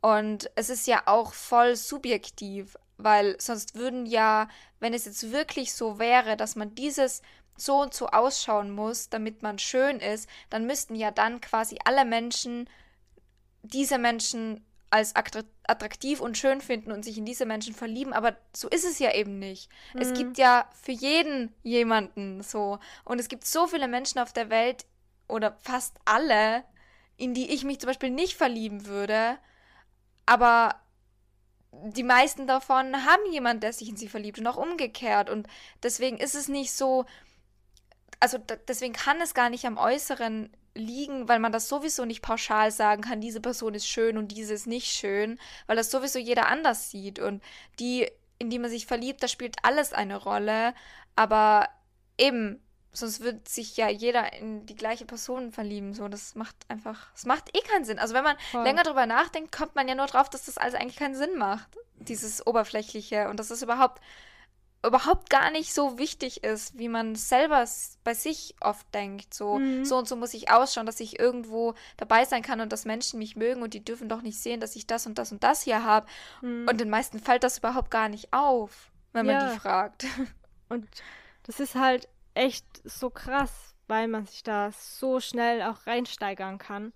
[0.00, 4.48] Und es ist ja auch voll subjektiv, weil sonst würden ja,
[4.80, 7.22] wenn es jetzt wirklich so wäre, dass man dieses
[7.56, 12.04] so und so ausschauen muss, damit man schön ist, dann müssten ja dann quasi alle
[12.04, 12.68] Menschen
[13.62, 18.68] diese Menschen als attraktiv und schön finden und sich in diese Menschen verlieben, aber so
[18.68, 19.68] ist es ja eben nicht.
[19.94, 20.00] Mhm.
[20.00, 24.48] Es gibt ja für jeden jemanden so und es gibt so viele Menschen auf der
[24.48, 24.86] Welt
[25.28, 26.64] oder fast alle,
[27.16, 29.38] in die ich mich zum Beispiel nicht verlieben würde,
[30.24, 30.76] aber
[31.84, 35.46] die meisten davon haben jemanden, der sich in sie verliebt und auch umgekehrt und
[35.82, 37.04] deswegen ist es nicht so,
[38.20, 42.70] also deswegen kann es gar nicht am Äußeren liegen, weil man das sowieso nicht pauschal
[42.70, 46.48] sagen kann, diese Person ist schön und diese ist nicht schön, weil das sowieso jeder
[46.48, 47.18] anders sieht.
[47.18, 47.42] Und
[47.78, 48.08] die,
[48.38, 50.74] in die man sich verliebt, da spielt alles eine Rolle.
[51.16, 51.68] Aber
[52.18, 52.60] eben,
[52.92, 55.94] sonst würde sich ja jeder in die gleiche Person verlieben.
[55.94, 57.98] So, das macht einfach, das macht eh keinen Sinn.
[57.98, 58.64] Also wenn man Voll.
[58.64, 61.68] länger drüber nachdenkt, kommt man ja nur drauf, dass das alles eigentlich keinen Sinn macht.
[61.96, 63.28] Dieses Oberflächliche.
[63.28, 64.00] Und das ist überhaupt
[64.84, 67.64] überhaupt gar nicht so wichtig ist, wie man selber
[68.04, 69.34] bei sich oft denkt.
[69.34, 69.84] So, mhm.
[69.84, 73.18] so und so muss ich ausschauen, dass ich irgendwo dabei sein kann und dass Menschen
[73.18, 75.62] mich mögen und die dürfen doch nicht sehen, dass ich das und das und das
[75.62, 76.06] hier habe.
[76.40, 76.66] Mhm.
[76.68, 79.40] Und den meisten fällt das überhaupt gar nicht auf, wenn ja.
[79.40, 80.06] man die fragt.
[80.68, 80.88] Und
[81.44, 86.92] das ist halt echt so krass, weil man sich da so schnell auch reinsteigern kann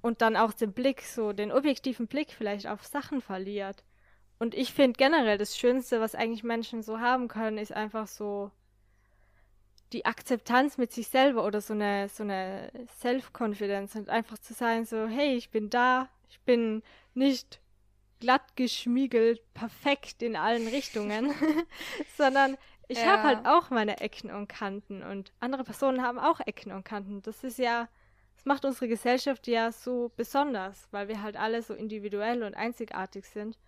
[0.00, 3.84] und dann auch den Blick, so den objektiven Blick vielleicht auf Sachen verliert.
[4.38, 8.50] Und ich finde generell das Schönste, was eigentlich Menschen so haben können, ist einfach so
[9.92, 14.84] die Akzeptanz mit sich selber oder so eine, so eine Self-Confidence und einfach zu sagen
[14.84, 16.82] so, hey, ich bin da, ich bin
[17.14, 17.60] nicht
[18.20, 21.32] glatt geschmiegelt, perfekt in allen Richtungen,
[22.16, 22.56] sondern
[22.88, 23.06] ich ja.
[23.06, 27.22] habe halt auch meine Ecken und Kanten und andere Personen haben auch Ecken und Kanten.
[27.22, 27.88] Das ist ja,
[28.36, 33.26] das macht unsere Gesellschaft ja so besonders, weil wir halt alle so individuell und einzigartig
[33.26, 33.58] sind.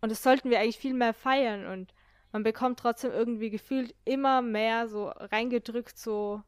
[0.00, 1.94] Und das sollten wir eigentlich viel mehr feiern und
[2.32, 6.42] man bekommt trotzdem irgendwie gefühlt immer mehr so reingedrückt, so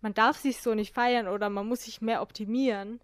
[0.00, 3.00] man darf sich so nicht feiern oder man muss sich mehr optimieren.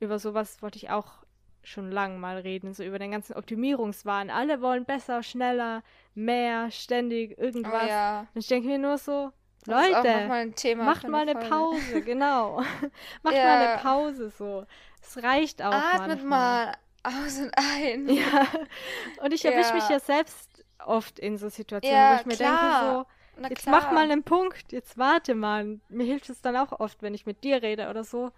[0.00, 1.24] Über sowas wollte ich auch
[1.68, 4.30] schon lang mal reden, so über den ganzen Optimierungswahn.
[4.30, 5.82] Alle wollen besser, schneller,
[6.14, 7.84] mehr, ständig, irgendwas.
[7.84, 8.20] Oh ja.
[8.34, 9.32] Und ich denke mir nur so,
[9.64, 11.48] das Leute, mal macht mal eine Folge.
[11.48, 12.56] Pause, genau.
[13.22, 13.44] macht ja.
[13.44, 14.64] mal eine Pause so.
[15.02, 16.66] Es reicht auch Atmet manchmal.
[16.66, 18.08] mal aus und ein.
[18.14, 18.46] Ja.
[19.22, 19.74] Und ich erwische ja.
[19.74, 23.06] mich ja selbst oft in so Situationen, ja, wo ich mir klar.
[23.36, 25.78] denke, so, jetzt mach mal einen Punkt, jetzt warte mal.
[25.88, 28.30] Mir hilft es dann auch oft, wenn ich mit dir rede oder so.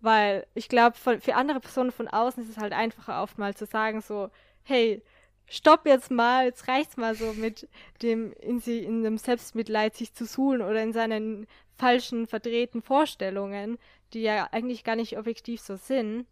[0.00, 3.66] Weil ich glaube, für andere Personen von außen ist es halt einfacher, oft mal zu
[3.66, 4.30] sagen, so,
[4.62, 5.02] hey,
[5.50, 7.68] stopp jetzt mal, jetzt reicht's mal so mit
[8.02, 13.78] dem in sie in dem Selbstmitleid sich zu suhlen oder in seinen falschen, verdrehten Vorstellungen,
[14.12, 16.26] die ja eigentlich gar nicht objektiv so sind.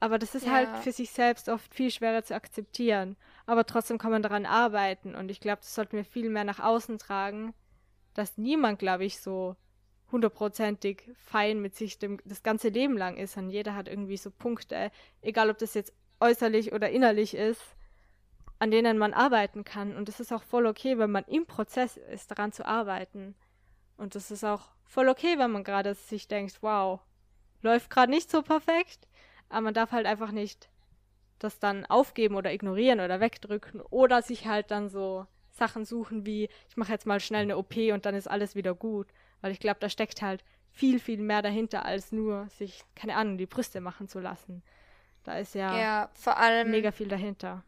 [0.00, 0.74] Aber das ist halt ja.
[0.74, 3.16] halt für sich selbst oft viel schwerer zu akzeptieren.
[3.46, 6.58] Aber trotzdem kann man daran arbeiten und ich glaube, das sollten wir viel mehr nach
[6.58, 7.54] außen tragen,
[8.14, 9.56] dass niemand, glaube ich, so
[10.12, 13.36] hundertprozentig fein mit sich dem, das ganze Leben lang ist.
[13.36, 14.90] Und jeder hat irgendwie so Punkte,
[15.22, 17.60] egal ob das jetzt äußerlich oder innerlich ist,
[18.58, 19.96] an denen man arbeiten kann.
[19.96, 23.34] Und es ist auch voll okay, wenn man im Prozess ist, daran zu arbeiten.
[23.96, 27.00] Und es ist auch voll okay, wenn man gerade sich denkt, wow,
[27.62, 29.08] läuft gerade nicht so perfekt,
[29.48, 30.68] aber man darf halt einfach nicht
[31.38, 36.48] das dann aufgeben oder ignorieren oder wegdrücken oder sich halt dann so Sachen suchen wie,
[36.68, 39.08] ich mache jetzt mal schnell eine OP und dann ist alles wieder gut.
[39.42, 43.36] Weil ich glaube, da steckt halt viel, viel mehr dahinter, als nur sich, keine Ahnung,
[43.36, 44.62] die Brüste machen zu lassen.
[45.24, 47.62] Da ist ja, ja vor allem, mega viel dahinter.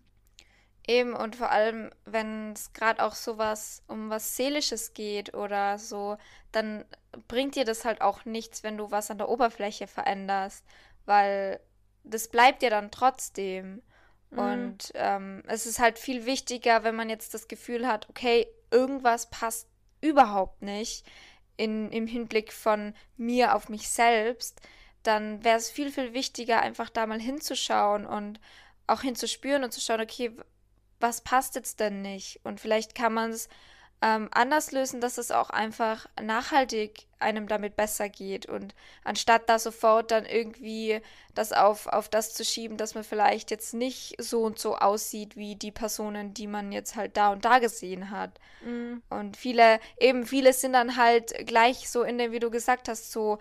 [0.86, 6.18] Eben, und vor allem, wenn es gerade auch sowas um was Seelisches geht oder so,
[6.52, 6.84] dann
[7.28, 10.64] bringt dir das halt auch nichts, wenn du was an der Oberfläche veränderst,
[11.06, 11.60] weil
[12.02, 13.82] das bleibt ja dann trotzdem.
[14.30, 14.38] Mhm.
[14.38, 19.30] Und ähm, es ist halt viel wichtiger, wenn man jetzt das Gefühl hat, okay, irgendwas
[19.30, 19.68] passt
[20.02, 21.06] überhaupt nicht
[21.56, 24.60] in, im Hinblick von mir auf mich selbst,
[25.02, 28.40] dann wäre es viel, viel wichtiger, einfach da mal hinzuschauen und
[28.86, 30.32] auch hinzuspüren und zu schauen, okay,
[31.00, 32.40] was passt jetzt denn nicht?
[32.44, 33.48] Und vielleicht kann man es
[34.02, 38.46] ähm, anders lösen, dass es auch einfach nachhaltig einem damit besser geht.
[38.46, 41.00] Und anstatt da sofort dann irgendwie
[41.34, 45.36] das auf, auf das zu schieben, dass man vielleicht jetzt nicht so und so aussieht
[45.36, 48.38] wie die Personen, die man jetzt halt da und da gesehen hat.
[48.62, 49.02] Mhm.
[49.08, 53.10] Und viele, eben viele sind dann halt gleich so in dem, wie du gesagt hast,
[53.10, 53.38] so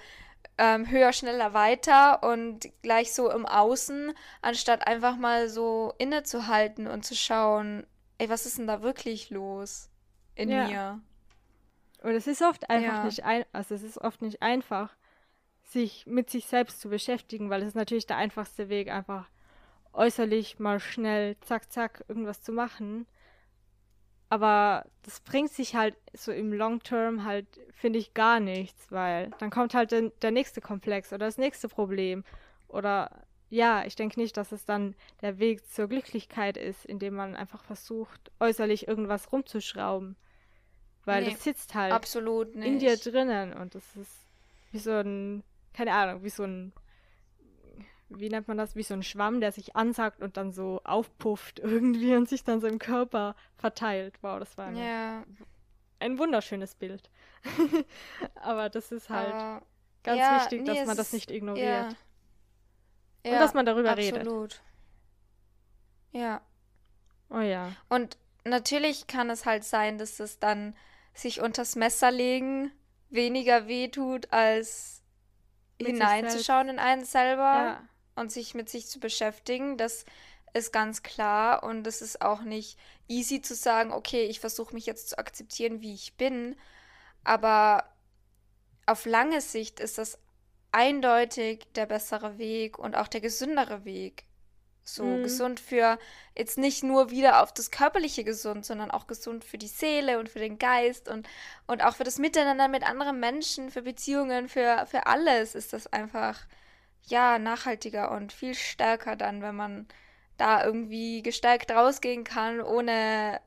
[0.57, 7.03] ähm, höher, schneller, weiter und gleich so im Außen, anstatt einfach mal so innezuhalten und
[7.03, 7.85] zu schauen,
[8.17, 9.89] ey, was ist denn da wirklich los
[10.35, 10.67] in ja.
[10.67, 11.01] mir?
[12.03, 13.03] Und es ist oft einfach ja.
[13.05, 14.95] nicht ein, also es ist oft nicht einfach,
[15.61, 19.29] sich mit sich selbst zu beschäftigen, weil es ist natürlich der einfachste Weg, einfach
[19.93, 23.07] äußerlich mal schnell zack zack irgendwas zu machen.
[24.29, 29.29] Aber das bringt sich halt so im Long Term halt, finde ich, gar nichts, weil
[29.37, 32.23] dann kommt halt der, der nächste Komplex oder das nächste Problem.
[32.67, 37.35] Oder ja, ich denke nicht, dass es dann der Weg zur Glücklichkeit ist, indem man
[37.35, 40.15] einfach versucht, äußerlich irgendwas rumzuschrauben.
[41.05, 44.27] Weil nee, das sitzt halt absolut in dir drinnen und das ist
[44.71, 45.43] wie so ein,
[45.73, 46.73] keine Ahnung, wie so ein
[48.09, 51.59] wie nennt man das, wie so ein Schwamm, der sich ansagt und dann so aufpufft
[51.59, 54.15] irgendwie und sich dann so im Körper verteilt.
[54.21, 55.23] Wow, das war eine, ja.
[55.99, 57.09] ein wunderschönes Bild.
[58.35, 59.65] Aber das ist halt uh,
[60.03, 61.91] ganz ja, wichtig, nee, dass man das nicht ignoriert.
[61.91, 61.97] Ja.
[63.31, 64.13] Und dass man darüber absolut.
[64.13, 64.21] redet.
[64.27, 64.61] Absolut.
[66.11, 66.41] Ja.
[67.29, 67.71] Oh ja.
[67.89, 70.75] Und natürlich kann es halt sein, dass es dann
[71.13, 72.71] sich unters Messer legen
[73.09, 75.03] weniger wehtut, als
[75.79, 77.43] Mit hineinzuschauen in einen selber.
[77.43, 77.83] Ja
[78.15, 80.05] und sich mit sich zu beschäftigen, das
[80.53, 84.85] ist ganz klar und es ist auch nicht easy zu sagen, okay, ich versuche mich
[84.85, 86.55] jetzt zu akzeptieren, wie ich bin,
[87.23, 87.85] aber
[88.85, 90.19] auf lange Sicht ist das
[90.73, 94.25] eindeutig der bessere Weg und auch der gesündere Weg.
[94.85, 95.23] So mhm.
[95.23, 95.97] gesund für
[96.35, 100.27] jetzt nicht nur wieder auf das körperliche gesund, sondern auch gesund für die Seele und
[100.27, 101.29] für den Geist und,
[101.67, 105.87] und auch für das Miteinander mit anderen Menschen, für Beziehungen, für, für alles ist das
[105.87, 106.37] einfach
[107.05, 109.87] ja, nachhaltiger und viel stärker dann, wenn man
[110.37, 113.39] da irgendwie gestärkt rausgehen kann, ohne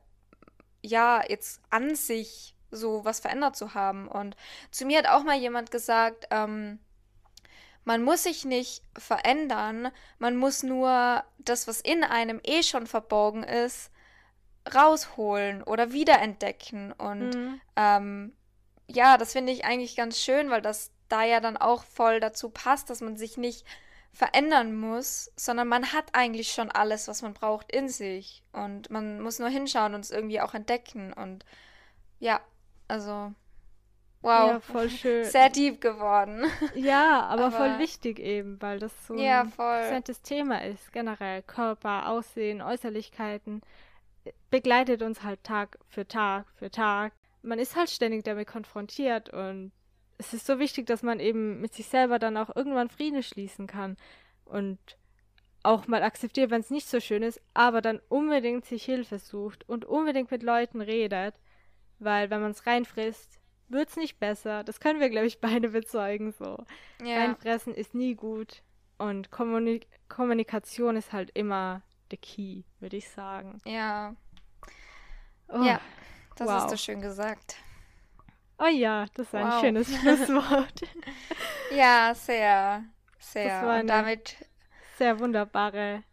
[0.81, 4.07] ja, jetzt an sich so was verändert zu haben.
[4.07, 4.35] Und
[4.71, 6.79] zu mir hat auch mal jemand gesagt, ähm,
[7.87, 13.43] man muss sich nicht verändern, man muss nur das, was in einem eh schon verborgen
[13.43, 13.91] ist,
[14.75, 16.91] rausholen oder wiederentdecken.
[16.91, 17.61] Und mhm.
[17.77, 18.33] ähm,
[18.87, 22.49] ja, das finde ich eigentlich ganz schön, weil das da ja dann auch voll dazu
[22.49, 23.65] passt, dass man sich nicht
[24.11, 28.43] verändern muss, sondern man hat eigentlich schon alles, was man braucht in sich.
[28.51, 31.13] Und man muss nur hinschauen und es irgendwie auch entdecken.
[31.13, 31.45] Und
[32.19, 32.41] ja,
[32.89, 33.31] also
[34.27, 34.51] wow.
[34.51, 35.25] Ja, voll schön.
[35.31, 36.45] Sehr deep geworden.
[36.75, 40.91] Ja, aber, aber voll wichtig eben, weil das so ja, ein präsentes Thema ist.
[40.91, 43.61] Generell Körper, Aussehen, Äußerlichkeiten
[44.49, 47.13] begleitet uns halt Tag für Tag für Tag.
[47.41, 49.71] Man ist halt ständig damit konfrontiert und
[50.17, 53.67] es ist so wichtig, dass man eben mit sich selber dann auch irgendwann Frieden schließen
[53.67, 53.97] kann
[54.45, 54.79] und
[55.63, 59.67] auch mal akzeptiert, wenn es nicht so schön ist, aber dann unbedingt sich Hilfe sucht
[59.67, 61.35] und unbedingt mit Leuten redet,
[61.99, 63.39] weil wenn man es reinfrisst,
[63.69, 64.63] wird es nicht besser.
[64.63, 66.57] Das können wir, glaube ich, beide bezeugen so.
[67.03, 67.17] Ja.
[67.17, 68.63] Reinfressen ist nie gut
[68.97, 73.61] und Kommunik Kommunikation ist halt immer the key, würde ich sagen.
[73.65, 74.15] Ja.
[75.49, 75.79] Oh, ja,
[76.35, 76.55] das wow.
[76.55, 77.57] hast du schön gesagt.
[78.59, 79.53] Oh ja, das war wow.
[79.53, 80.81] ein schönes Schlusswort.
[81.71, 82.83] ja, sehr,
[83.19, 83.59] sehr.
[83.59, 84.35] Das war Und damit
[84.97, 86.03] sehr wunderbare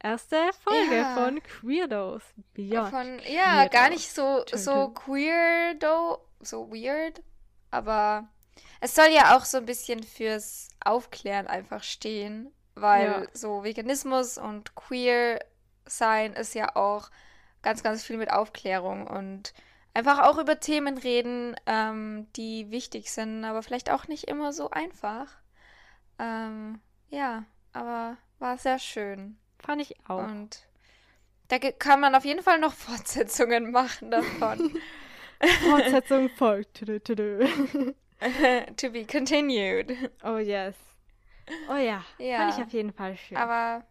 [0.00, 1.14] erste Folge ja.
[1.14, 2.22] von Queerdos
[2.54, 2.90] Beyond.
[2.90, 3.70] Von, ja, Queerdos.
[3.70, 7.22] gar nicht so, so Queerdo, so weird.
[7.70, 8.28] Aber
[8.80, 13.26] es soll ja auch so ein bisschen fürs Aufklären einfach stehen, weil Ja.
[13.32, 15.40] so Veganismus und queer
[15.86, 17.10] sein ist ja auch
[17.62, 19.52] ganz, ganz viel mit Aufklärung und
[19.94, 24.70] einfach auch über Themen reden, ähm, die wichtig sind, aber vielleicht auch nicht immer so
[24.70, 25.26] einfach.
[26.18, 26.80] Ähm,
[27.10, 29.38] ja, aber war sehr schön.
[29.58, 30.18] Fand ich auch.
[30.18, 30.66] Und
[31.48, 34.72] da kann man auf jeden Fall noch Fortsetzungen machen davon.
[35.40, 36.84] Fortsetzung folgt.
[38.76, 40.10] To be continued.
[40.24, 40.74] Oh yes.
[41.70, 42.04] Oh ja.
[42.18, 42.38] Ja.
[42.38, 43.36] Fand ich auf jeden Fall schön.
[43.36, 43.84] Aber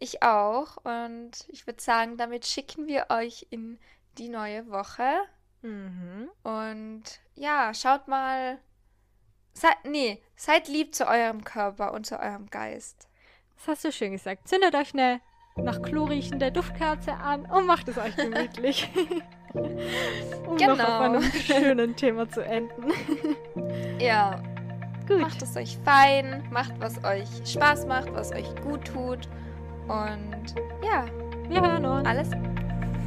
[0.00, 0.78] ich auch.
[0.78, 3.78] Und ich würde sagen, damit schicken wir euch in
[4.18, 5.08] die neue Woche.
[5.62, 6.28] mhm.
[6.42, 8.58] Und ja, schaut mal.
[9.52, 13.08] Seid, nee, seid lieb zu eurem Körper und zu eurem Geist.
[13.56, 14.46] Das hast du schön gesagt.
[14.46, 15.20] Zündet euch eine
[15.56, 18.88] nach Klo riechende Duftkerze an und macht es euch gemütlich.
[19.54, 21.00] um noch auf Genau.
[21.00, 22.84] einem schönen Thema zu enden.
[24.00, 24.36] Ja,
[25.08, 25.18] Gut.
[25.20, 29.28] macht es euch fein, macht, was euch Spaß macht, was euch gut tut.
[29.88, 31.04] Und ja,
[31.48, 32.06] Wir hören uns.
[32.06, 32.30] alles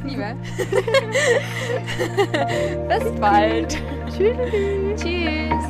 [0.04, 0.36] Liebe.
[2.88, 3.78] Bis bald.
[4.10, 4.36] Tschüss.
[5.00, 5.64] Tschüss.